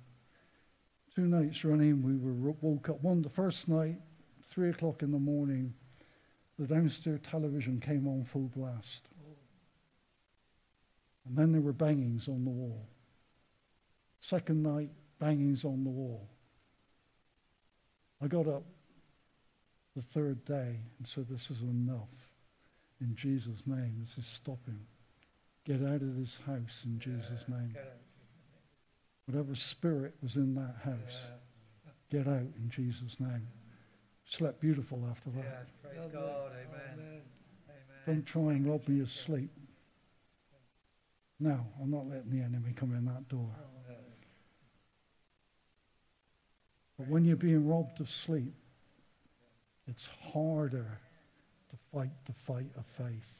two 1.15 1.25
nights 1.25 1.63
running, 1.63 2.01
we 2.01 2.15
were 2.15 2.55
woke 2.61 2.89
up. 2.89 3.01
One, 3.03 3.21
the 3.21 3.29
first 3.29 3.67
night, 3.67 3.97
three 4.49 4.69
o'clock 4.69 5.03
in 5.03 5.11
the 5.11 5.19
morning, 5.19 5.73
the 6.57 6.67
downstairs 6.67 7.19
television 7.23 7.79
came 7.79 8.07
on 8.07 8.25
full 8.25 8.49
blast. 8.55 9.01
And 11.27 11.37
then 11.37 11.51
there 11.51 11.61
were 11.61 11.73
bangings 11.73 12.27
on 12.27 12.43
the 12.43 12.49
wall. 12.49 12.87
Second 14.21 14.63
night, 14.63 14.89
bangings 15.19 15.63
on 15.63 15.83
the 15.83 15.89
wall. 15.89 16.27
I 18.21 18.27
got 18.27 18.47
up 18.47 18.63
the 19.95 20.01
third 20.01 20.43
day 20.43 20.79
and 20.97 21.07
said, 21.07 21.27
This 21.29 21.49
is 21.51 21.61
enough. 21.61 22.28
In 23.01 23.15
Jesus' 23.15 23.65
name, 23.65 24.05
this 24.05 24.17
is 24.23 24.29
stopping. 24.29 24.79
Get 25.65 25.81
out 25.81 26.01
of 26.01 26.17
this 26.17 26.37
house 26.45 26.83
in 26.85 26.99
Jesus' 26.99 27.47
name. 27.47 27.75
Whatever 29.25 29.55
spirit 29.55 30.15
was 30.21 30.35
in 30.35 30.55
that 30.55 30.75
house, 30.83 31.27
Yeah. 31.85 31.91
get 32.09 32.27
out 32.27 32.41
in 32.55 32.69
Jesus' 32.69 33.19
name. 33.19 33.47
Slept 34.25 34.59
beautiful 34.59 35.05
after 35.09 35.29
that. 35.31 35.43
Yes, 35.43 35.67
praise 35.81 35.97
Lovely. 35.97 36.11
God, 36.13 36.51
amen. 36.51 36.93
Amen. 36.93 37.21
Amen. 37.69 38.03
Don't 38.05 38.25
try 38.25 38.53
and 38.53 38.67
rob 38.67 38.87
me 38.87 39.01
of 39.01 39.09
sleep. 39.09 39.51
No, 41.39 41.65
I'm 41.81 41.89
not 41.89 42.07
letting 42.07 42.31
the 42.31 42.41
enemy 42.41 42.73
come 42.73 42.93
in 42.95 43.05
that 43.05 43.27
door. 43.29 43.49
Oh, 43.57 43.65
but 46.97 47.07
when 47.07 47.23
you're 47.23 47.37
being 47.37 47.65
robbed 47.65 48.01
of 48.01 48.09
sleep, 48.09 48.53
it's 49.87 50.05
harder 50.33 50.99
to 51.01 51.08
fight 51.93 52.11
the 52.25 52.33
fight 52.33 52.71
of 52.77 52.85
faith. 52.97 53.39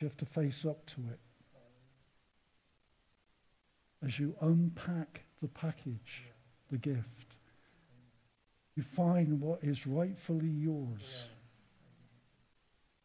You 0.00 0.06
have 0.06 0.16
to 0.18 0.26
face 0.26 0.64
up 0.64 0.86
to 0.86 1.00
it. 1.10 1.18
As 4.06 4.18
you 4.18 4.34
unpack 4.40 5.22
the 5.42 5.48
package, 5.48 6.22
the 6.70 6.78
gift, 6.78 7.34
you 8.76 8.84
find 8.84 9.40
what 9.40 9.58
is 9.62 9.86
rightfully 9.86 10.48
yours, 10.48 11.24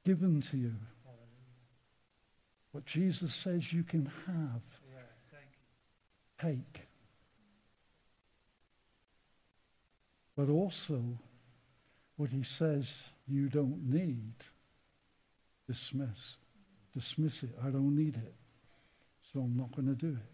given 0.05 0.41
to 0.51 0.57
you. 0.57 0.75
What 2.73 2.85
Jesus 2.85 3.33
says 3.33 3.73
you 3.73 3.83
can 3.83 4.11
have, 4.27 4.61
take. 6.39 6.81
But 10.35 10.49
also, 10.49 11.03
what 12.17 12.29
he 12.29 12.43
says 12.43 12.87
you 13.27 13.49
don't 13.49 13.89
need, 13.89 14.33
dismiss. 15.67 16.37
Dismiss 16.93 17.43
it. 17.43 17.55
I 17.63 17.69
don't 17.69 17.95
need 17.95 18.15
it. 18.15 18.35
So 19.31 19.39
I'm 19.39 19.57
not 19.57 19.75
going 19.75 19.87
to 19.87 19.95
do 19.95 20.09
it. 20.09 20.33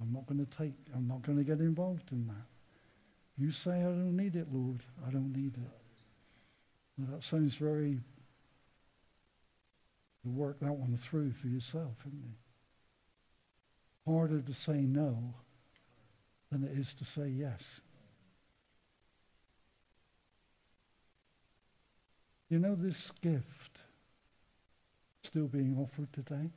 I'm 0.00 0.12
not 0.12 0.26
going 0.26 0.44
to 0.44 0.56
take, 0.56 0.74
I'm 0.94 1.08
not 1.08 1.22
going 1.22 1.38
to 1.38 1.44
get 1.44 1.58
involved 1.58 2.12
in 2.12 2.26
that. 2.28 2.46
You 3.38 3.50
say 3.50 3.72
I 3.72 3.82
don't 3.82 4.16
need 4.16 4.36
it, 4.36 4.46
Lord. 4.52 4.82
I 5.06 5.10
don't 5.10 5.34
need 5.34 5.54
it. 5.54 5.70
Now, 6.98 7.14
that 7.14 7.24
sounds 7.24 7.54
very, 7.56 8.00
you 10.24 10.30
work 10.30 10.58
that 10.60 10.72
one 10.72 10.96
through 10.96 11.32
for 11.32 11.48
yourself, 11.48 11.94
isn't 12.06 12.24
it? 12.24 14.10
Harder 14.10 14.40
to 14.40 14.54
say 14.54 14.80
no 14.80 15.34
than 16.50 16.62
it 16.62 16.78
is 16.78 16.94
to 16.94 17.04
say 17.04 17.28
yes. 17.28 17.60
You 22.48 22.60
know 22.60 22.76
this 22.76 23.10
gift 23.22 23.78
still 25.24 25.48
being 25.48 25.76
offered 25.78 26.12
today? 26.12 26.50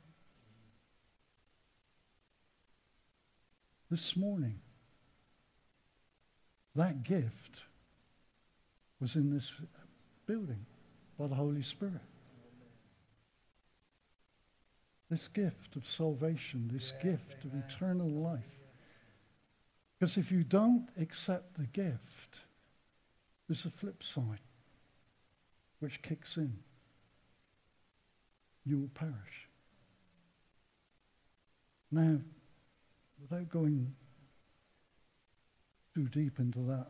This 3.90 4.16
morning, 4.16 4.60
that 6.76 7.02
gift 7.02 7.62
was 9.00 9.16
in 9.16 9.34
this 9.34 9.50
building 10.26 10.64
by 11.18 11.26
the 11.26 11.34
Holy 11.34 11.62
Spirit. 11.62 12.00
This 15.10 15.26
gift 15.26 15.74
of 15.74 15.84
salvation, 15.88 16.70
this 16.72 16.92
Yes, 16.94 17.02
gift 17.02 17.44
of 17.44 17.52
eternal 17.66 18.08
life. 18.08 18.44
Because 19.98 20.16
if 20.16 20.30
you 20.30 20.44
don't 20.44 20.88
accept 21.00 21.54
the 21.54 21.66
gift, 21.66 22.36
there's 23.48 23.64
a 23.64 23.70
flip 23.70 24.04
side 24.04 24.38
which 25.80 26.00
kicks 26.02 26.36
in. 26.36 26.52
You 28.64 28.78
will 28.78 28.90
perish. 28.94 29.48
Now, 31.90 32.18
without 33.20 33.48
going 33.48 33.92
too 35.94 36.08
deep 36.08 36.38
into 36.38 36.60
that, 36.68 36.86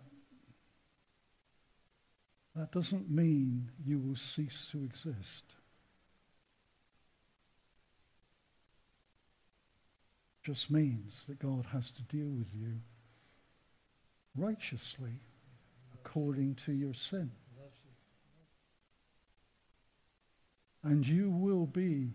that 2.54 2.72
doesn't 2.72 3.10
mean 3.10 3.70
you 3.84 3.98
will 3.98 4.16
cease 4.16 4.66
to 4.72 4.82
exist. 4.84 5.44
Just 10.42 10.70
means 10.70 11.14
that 11.28 11.38
God 11.38 11.66
has 11.72 11.90
to 11.92 12.02
deal 12.02 12.28
with 12.28 12.48
you 12.54 12.80
righteously 14.36 15.20
according 15.94 16.56
to 16.66 16.72
your 16.72 16.94
sin. 16.94 17.30
Loves 17.58 17.74
you. 17.84 17.90
And 20.82 21.06
you 21.06 21.30
will 21.30 21.66
be 21.66 22.10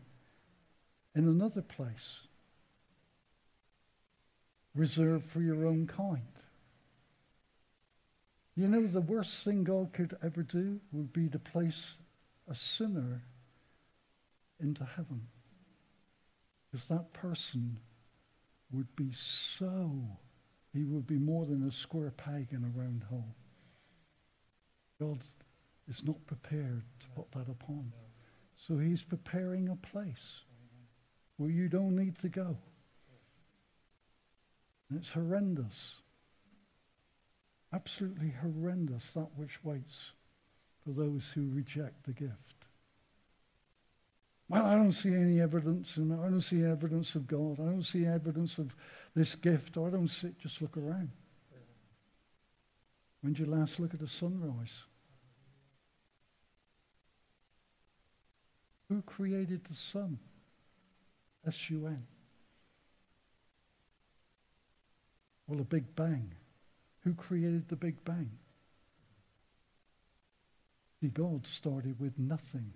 in 1.16 1.28
another 1.28 1.61
place 1.61 2.20
reserved 4.74 5.30
for 5.30 5.41
your 5.41 5.66
own 5.66 5.88
kind. 5.88 6.22
You 8.55 8.68
know, 8.68 8.88
the 8.88 9.01
worst 9.01 9.43
thing 9.43 9.63
God 9.63 9.91
could 9.93 10.18
ever 10.24 10.43
do 10.43 10.80
would 10.91 11.11
be 11.11 11.28
to 11.30 11.39
place 11.39 11.95
a 12.49 12.55
sinner 12.55 13.22
into 14.59 14.86
heaven. 14.86 15.22
Because 16.72 16.88
that 16.88 17.13
person 17.13 17.78
would 18.72 18.93
be 18.95 19.11
so, 19.13 20.01
he 20.74 20.84
would 20.84 21.07
be 21.07 21.18
more 21.18 21.45
than 21.45 21.68
a 21.68 21.72
square 21.72 22.11
peg 22.11 22.47
in 22.51 22.63
a 22.63 22.80
round 22.80 23.03
hole. 23.03 23.36
God 24.99 25.20
is 25.88 26.03
not 26.03 26.26
prepared 26.26 26.84
to 27.01 27.07
put 27.16 27.32
that 27.34 27.49
upon. 27.51 27.91
So 28.68 28.78
he's 28.78 29.03
preparing 29.03 29.70
a 29.70 29.76
place 29.76 30.41
where 31.38 31.51
you 31.51 31.68
don't 31.68 31.95
need 31.95 32.18
to 32.20 32.30
go. 32.30 32.57
And 34.89 34.99
it's 34.99 35.09
horrendous. 35.09 35.95
Absolutely 37.74 38.34
horrendous, 38.41 39.11
that 39.11 39.28
which 39.36 39.63
waits 39.63 40.11
for 40.84 40.91
those 40.91 41.24
who 41.34 41.49
reject 41.53 42.05
the 42.05 42.13
gift. 42.13 42.34
Well, 44.47 44.66
I 44.66 44.76
don't 44.76 44.93
see 44.93 45.13
any 45.13 45.41
evidence, 45.41 45.97
and 45.97 46.13
I 46.13 46.30
don't 46.30 46.41
see 46.41 46.63
evidence 46.63 47.16
of 47.16 47.28
God. 47.28 47.59
I 47.59 47.66
don't 47.66 47.84
see 47.84 48.05
evidence 48.05 48.57
of 48.57 48.76
this 49.16 49.34
gift. 49.36 49.78
I 49.78 49.89
don't 49.89 50.07
see. 50.07 50.30
Just 50.39 50.61
look 50.61 50.78
around. 50.78 51.09
When 53.22 53.34
did 53.34 53.47
you 53.47 53.51
last 53.51 53.80
look 53.80 53.95
at 53.95 54.01
a 54.01 54.07
sunrise? 54.07 54.84
Who 58.90 59.02
created 59.02 59.62
the 59.64 59.76
sun? 59.76 60.20
S-U-N. 61.48 62.06
Well, 65.48 65.58
the 65.58 65.64
Big 65.64 65.96
Bang. 65.96 66.32
Who 67.02 67.14
created 67.14 67.68
the 67.68 67.76
Big 67.76 68.04
Bang? 68.04 68.32
See, 71.02 71.08
God 71.08 71.46
started 71.46 72.00
with 72.00 72.18
nothing 72.18 72.74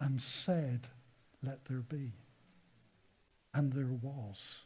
and 0.00 0.20
said, 0.20 0.86
let 1.42 1.64
there 1.64 1.78
be. 1.80 2.12
And 3.52 3.72
there 3.72 3.86
was. 4.02 4.60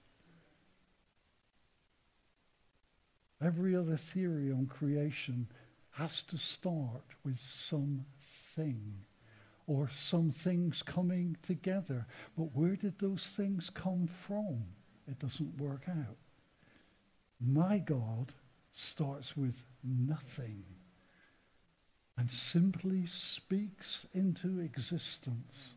Every 3.43 3.74
other 3.74 3.97
theory 3.97 4.51
on 4.51 4.66
creation 4.66 5.49
has 5.93 6.22
to 6.22 6.37
start 6.37 7.05
with 7.24 7.39
something 7.41 8.05
or 9.66 9.88
some 9.92 10.30
things 10.30 10.82
coming 10.82 11.36
together. 11.42 12.06
But 12.36 12.54
where 12.54 12.76
did 12.76 12.98
those 12.98 13.24
things 13.36 13.70
come 13.70 14.08
from? 14.26 14.64
It 15.08 15.18
doesn't 15.18 15.60
work 15.60 15.82
out. 15.88 16.16
My 17.40 17.78
God 17.78 18.32
starts 18.72 19.36
with 19.36 19.62
nothing 19.82 20.64
and 22.16 22.30
simply 22.30 23.06
speaks 23.06 24.06
into 24.14 24.60
existence 24.60 25.74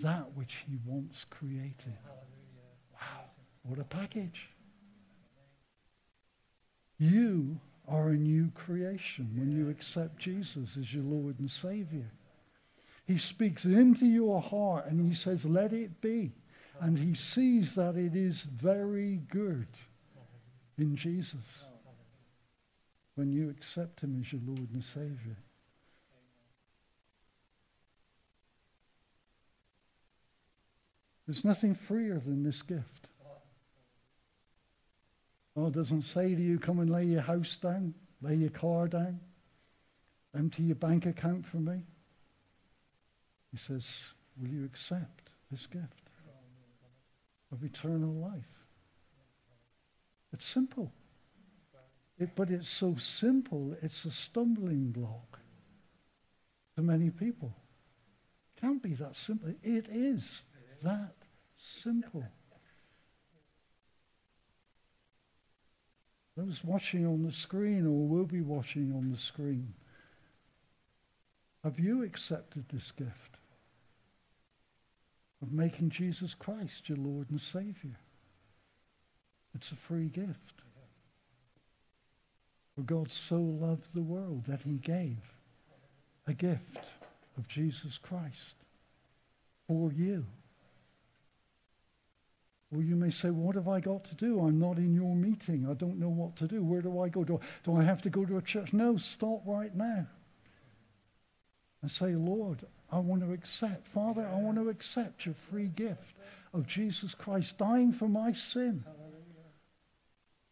that 0.00 0.32
which 0.34 0.58
he 0.66 0.78
once 0.84 1.24
created. 1.30 1.96
Wow, 2.92 3.24
what 3.62 3.78
a 3.78 3.84
package. 3.84 4.50
You 6.98 7.58
are 7.86 8.10
a 8.10 8.16
new 8.16 8.50
creation 8.54 9.30
when 9.34 9.50
you 9.50 9.70
accept 9.70 10.18
Jesus 10.18 10.76
as 10.78 10.92
your 10.92 11.04
Lord 11.04 11.38
and 11.38 11.50
Savior. 11.50 12.10
He 13.08 13.16
speaks 13.16 13.64
into 13.64 14.04
your 14.04 14.42
heart 14.42 14.84
and 14.86 15.08
he 15.08 15.14
says, 15.14 15.42
let 15.46 15.72
it 15.72 16.02
be. 16.02 16.30
And 16.78 16.98
he 16.98 17.14
sees 17.14 17.74
that 17.74 17.96
it 17.96 18.14
is 18.14 18.42
very 18.42 19.22
good 19.30 19.66
in 20.76 20.94
Jesus 20.94 21.64
when 23.14 23.32
you 23.32 23.48
accept 23.48 24.00
him 24.00 24.22
as 24.22 24.30
your 24.30 24.42
Lord 24.46 24.68
and 24.74 24.84
Savior. 24.84 25.38
There's 31.26 31.46
nothing 31.46 31.74
freer 31.74 32.20
than 32.20 32.42
this 32.42 32.60
gift. 32.60 33.08
God 35.56 35.72
doesn't 35.72 36.02
say 36.02 36.34
to 36.34 36.40
you, 36.42 36.58
come 36.58 36.78
and 36.78 36.90
lay 36.90 37.04
your 37.04 37.22
house 37.22 37.56
down, 37.56 37.94
lay 38.20 38.34
your 38.34 38.50
car 38.50 38.86
down, 38.86 39.18
empty 40.36 40.64
your 40.64 40.76
bank 40.76 41.06
account 41.06 41.46
for 41.46 41.56
me. 41.56 41.80
He 43.58 43.74
says, 43.74 43.84
will 44.40 44.48
you 44.48 44.64
accept 44.64 45.30
this 45.50 45.66
gift? 45.66 46.08
of 47.52 47.64
eternal 47.64 48.12
life. 48.12 48.44
It's 50.32 50.46
simple. 50.46 50.92
It, 52.18 52.34
but 52.34 52.50
it's 52.50 52.68
so 52.68 52.96
simple, 52.96 53.76
it's 53.80 54.04
a 54.04 54.10
stumbling 54.10 54.90
block 54.90 55.38
to 56.76 56.82
many 56.82 57.10
people. 57.10 57.54
Can't 58.60 58.82
be 58.82 58.94
that 58.94 59.16
simple. 59.16 59.54
It 59.62 59.86
is 59.88 60.42
that 60.82 61.14
simple. 61.56 62.24
Those 66.36 66.62
watching 66.64 67.06
on 67.06 67.22
the 67.22 67.32
screen 67.32 67.86
or 67.86 68.06
will 68.06 68.26
be 68.26 68.42
watching 68.42 68.92
on 68.94 69.10
the 69.10 69.16
screen, 69.16 69.74
have 71.64 71.78
you 71.78 72.04
accepted 72.04 72.64
this 72.68 72.90
gift 72.92 73.27
of 75.42 75.52
making 75.52 75.90
Jesus 75.90 76.34
Christ 76.34 76.88
your 76.88 76.98
Lord 76.98 77.30
and 77.30 77.40
Savior? 77.40 77.96
It's 79.54 79.70
a 79.72 79.76
free 79.76 80.08
gift. 80.08 80.62
For 82.74 82.82
God 82.82 83.10
so 83.10 83.36
loved 83.36 83.94
the 83.94 84.02
world 84.02 84.44
that 84.46 84.62
he 84.62 84.74
gave 84.74 85.18
a 86.26 86.32
gift 86.32 86.78
of 87.36 87.48
Jesus 87.48 87.98
Christ 87.98 88.54
for 89.66 89.92
you. 89.92 90.24
Well, 92.70 92.82
you 92.82 92.96
may 92.96 93.10
say, 93.10 93.30
what 93.30 93.54
have 93.54 93.66
I 93.66 93.80
got 93.80 94.04
to 94.04 94.14
do? 94.14 94.40
I'm 94.40 94.58
not 94.58 94.76
in 94.76 94.94
your 94.94 95.16
meeting. 95.16 95.66
I 95.68 95.74
don't 95.74 95.98
know 95.98 96.10
what 96.10 96.36
to 96.36 96.46
do. 96.46 96.62
Where 96.62 96.82
do 96.82 97.00
I 97.00 97.08
go? 97.08 97.24
Do, 97.24 97.40
do 97.64 97.76
I 97.76 97.82
have 97.82 98.02
to 98.02 98.10
go 98.10 98.26
to 98.26 98.36
a 98.36 98.42
church? 98.42 98.74
No, 98.74 98.98
stop 98.98 99.40
right 99.46 99.74
now. 99.74 100.06
And 101.80 101.90
say, 101.90 102.14
Lord, 102.14 102.66
I 102.90 102.98
want 102.98 103.22
to 103.22 103.32
accept. 103.32 103.86
Father, 103.88 104.26
I 104.26 104.36
want 104.36 104.56
to 104.56 104.68
accept 104.68 105.26
your 105.26 105.34
free 105.34 105.68
gift 105.68 106.16
of 106.54 106.66
Jesus 106.66 107.14
Christ 107.14 107.58
dying 107.58 107.92
for 107.92 108.08
my 108.08 108.32
sin 108.32 108.84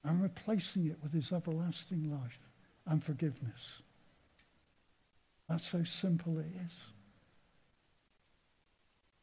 and 0.05 0.23
replacing 0.23 0.87
it 0.87 0.99
with 1.03 1.13
his 1.13 1.33
everlasting 1.33 2.11
life 2.11 2.39
and 2.87 3.03
forgiveness. 3.03 3.81
That's 5.49 5.71
how 5.71 5.85
simple 5.85 6.39
it 6.39 6.47
is. 6.47 6.73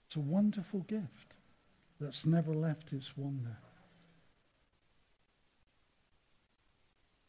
It's 0.07 0.15
a 0.15 0.19
wonderful 0.19 0.81
gift 0.81 1.33
that's 1.99 2.25
never 2.25 2.53
left 2.53 2.93
its 2.93 3.15
wonder. 3.15 3.57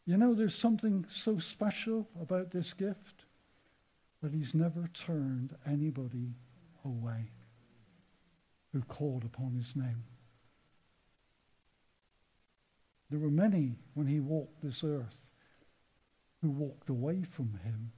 You 0.06 0.16
know, 0.16 0.34
there's 0.34 0.54
something 0.54 1.06
so 1.10 1.38
special 1.38 2.08
about 2.20 2.50
this 2.50 2.72
gift 2.72 3.23
that 4.24 4.32
he's 4.32 4.54
never 4.54 4.88
turned 4.94 5.54
anybody 5.66 6.30
away 6.82 7.30
who 8.72 8.80
called 8.80 9.22
upon 9.22 9.52
his 9.52 9.76
name. 9.76 10.02
There 13.10 13.20
were 13.20 13.30
many 13.30 13.74
when 13.92 14.06
he 14.06 14.20
walked 14.20 14.62
this 14.62 14.82
earth 14.82 15.26
who 16.40 16.48
walked 16.48 16.88
away 16.88 17.22
from 17.22 17.60
him. 17.64 17.92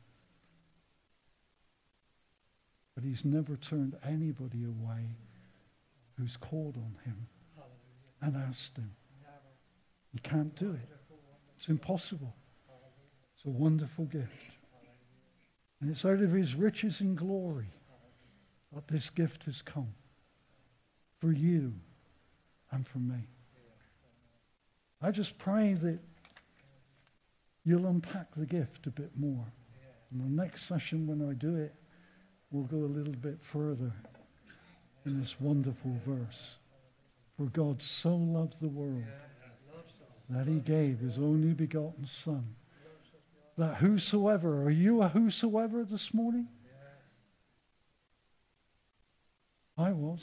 But 2.96 3.04
he's 3.04 3.24
never 3.24 3.54
turned 3.54 3.96
anybody 4.04 4.64
away 4.64 5.06
who's 6.18 6.36
called 6.36 6.76
on 6.76 6.96
him 7.04 7.28
and 8.20 8.36
asked 8.36 8.76
him. 8.76 8.90
He 10.12 10.18
can't 10.18 10.56
do 10.56 10.72
it. 10.72 10.88
It's 11.56 11.68
impossible. 11.68 12.34
It's 13.36 13.46
a 13.46 13.50
wonderful 13.50 14.06
gift. 14.06 14.55
And 15.80 15.90
it's 15.90 16.04
out 16.04 16.20
of 16.20 16.32
his 16.32 16.54
riches 16.54 17.00
and 17.00 17.16
glory 17.16 17.72
that 18.72 18.88
this 18.88 19.10
gift 19.10 19.44
has 19.44 19.62
come 19.62 19.92
for 21.20 21.32
you 21.32 21.72
and 22.70 22.86
for 22.86 22.98
me. 22.98 23.28
I 25.02 25.10
just 25.10 25.38
pray 25.38 25.74
that 25.74 25.98
you'll 27.64 27.86
unpack 27.86 28.34
the 28.34 28.46
gift 28.46 28.86
a 28.86 28.90
bit 28.90 29.10
more. 29.16 29.44
In 30.12 30.18
the 30.18 30.42
next 30.42 30.66
session, 30.66 31.06
when 31.06 31.28
I 31.28 31.34
do 31.34 31.56
it, 31.56 31.74
we'll 32.50 32.64
go 32.64 32.78
a 32.78 32.94
little 32.94 33.12
bit 33.12 33.38
further 33.42 33.92
in 35.04 35.20
this 35.20 35.36
wonderful 35.40 36.00
verse. 36.06 36.56
For 37.36 37.46
God 37.46 37.82
so 37.82 38.16
loved 38.16 38.60
the 38.60 38.68
world 38.68 39.04
that 40.30 40.46
he 40.46 40.60
gave 40.60 41.00
his 41.00 41.18
only 41.18 41.52
begotten 41.52 42.06
Son. 42.06 42.54
That 43.58 43.76
whosoever, 43.76 44.62
are 44.64 44.70
you 44.70 45.02
a 45.02 45.08
whosoever 45.08 45.84
this 45.84 46.12
morning? 46.12 46.48
I 49.78 49.92
was. 49.92 50.20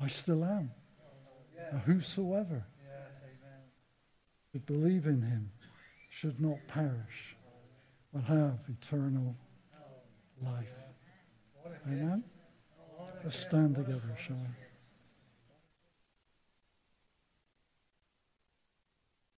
I 0.00 0.08
still 0.08 0.44
am. 0.44 0.70
A 1.72 1.78
whosoever 1.78 2.64
that 4.52 4.66
believe 4.66 5.06
in 5.06 5.22
him 5.22 5.50
should 6.10 6.40
not 6.40 6.58
perish, 6.68 7.36
but 8.12 8.24
have 8.24 8.58
eternal 8.68 9.34
life. 10.42 10.68
Amen? 11.86 12.22
Let's 13.24 13.38
stand 13.38 13.76
together, 13.76 14.16
shall 14.26 14.36
we? 14.36 14.61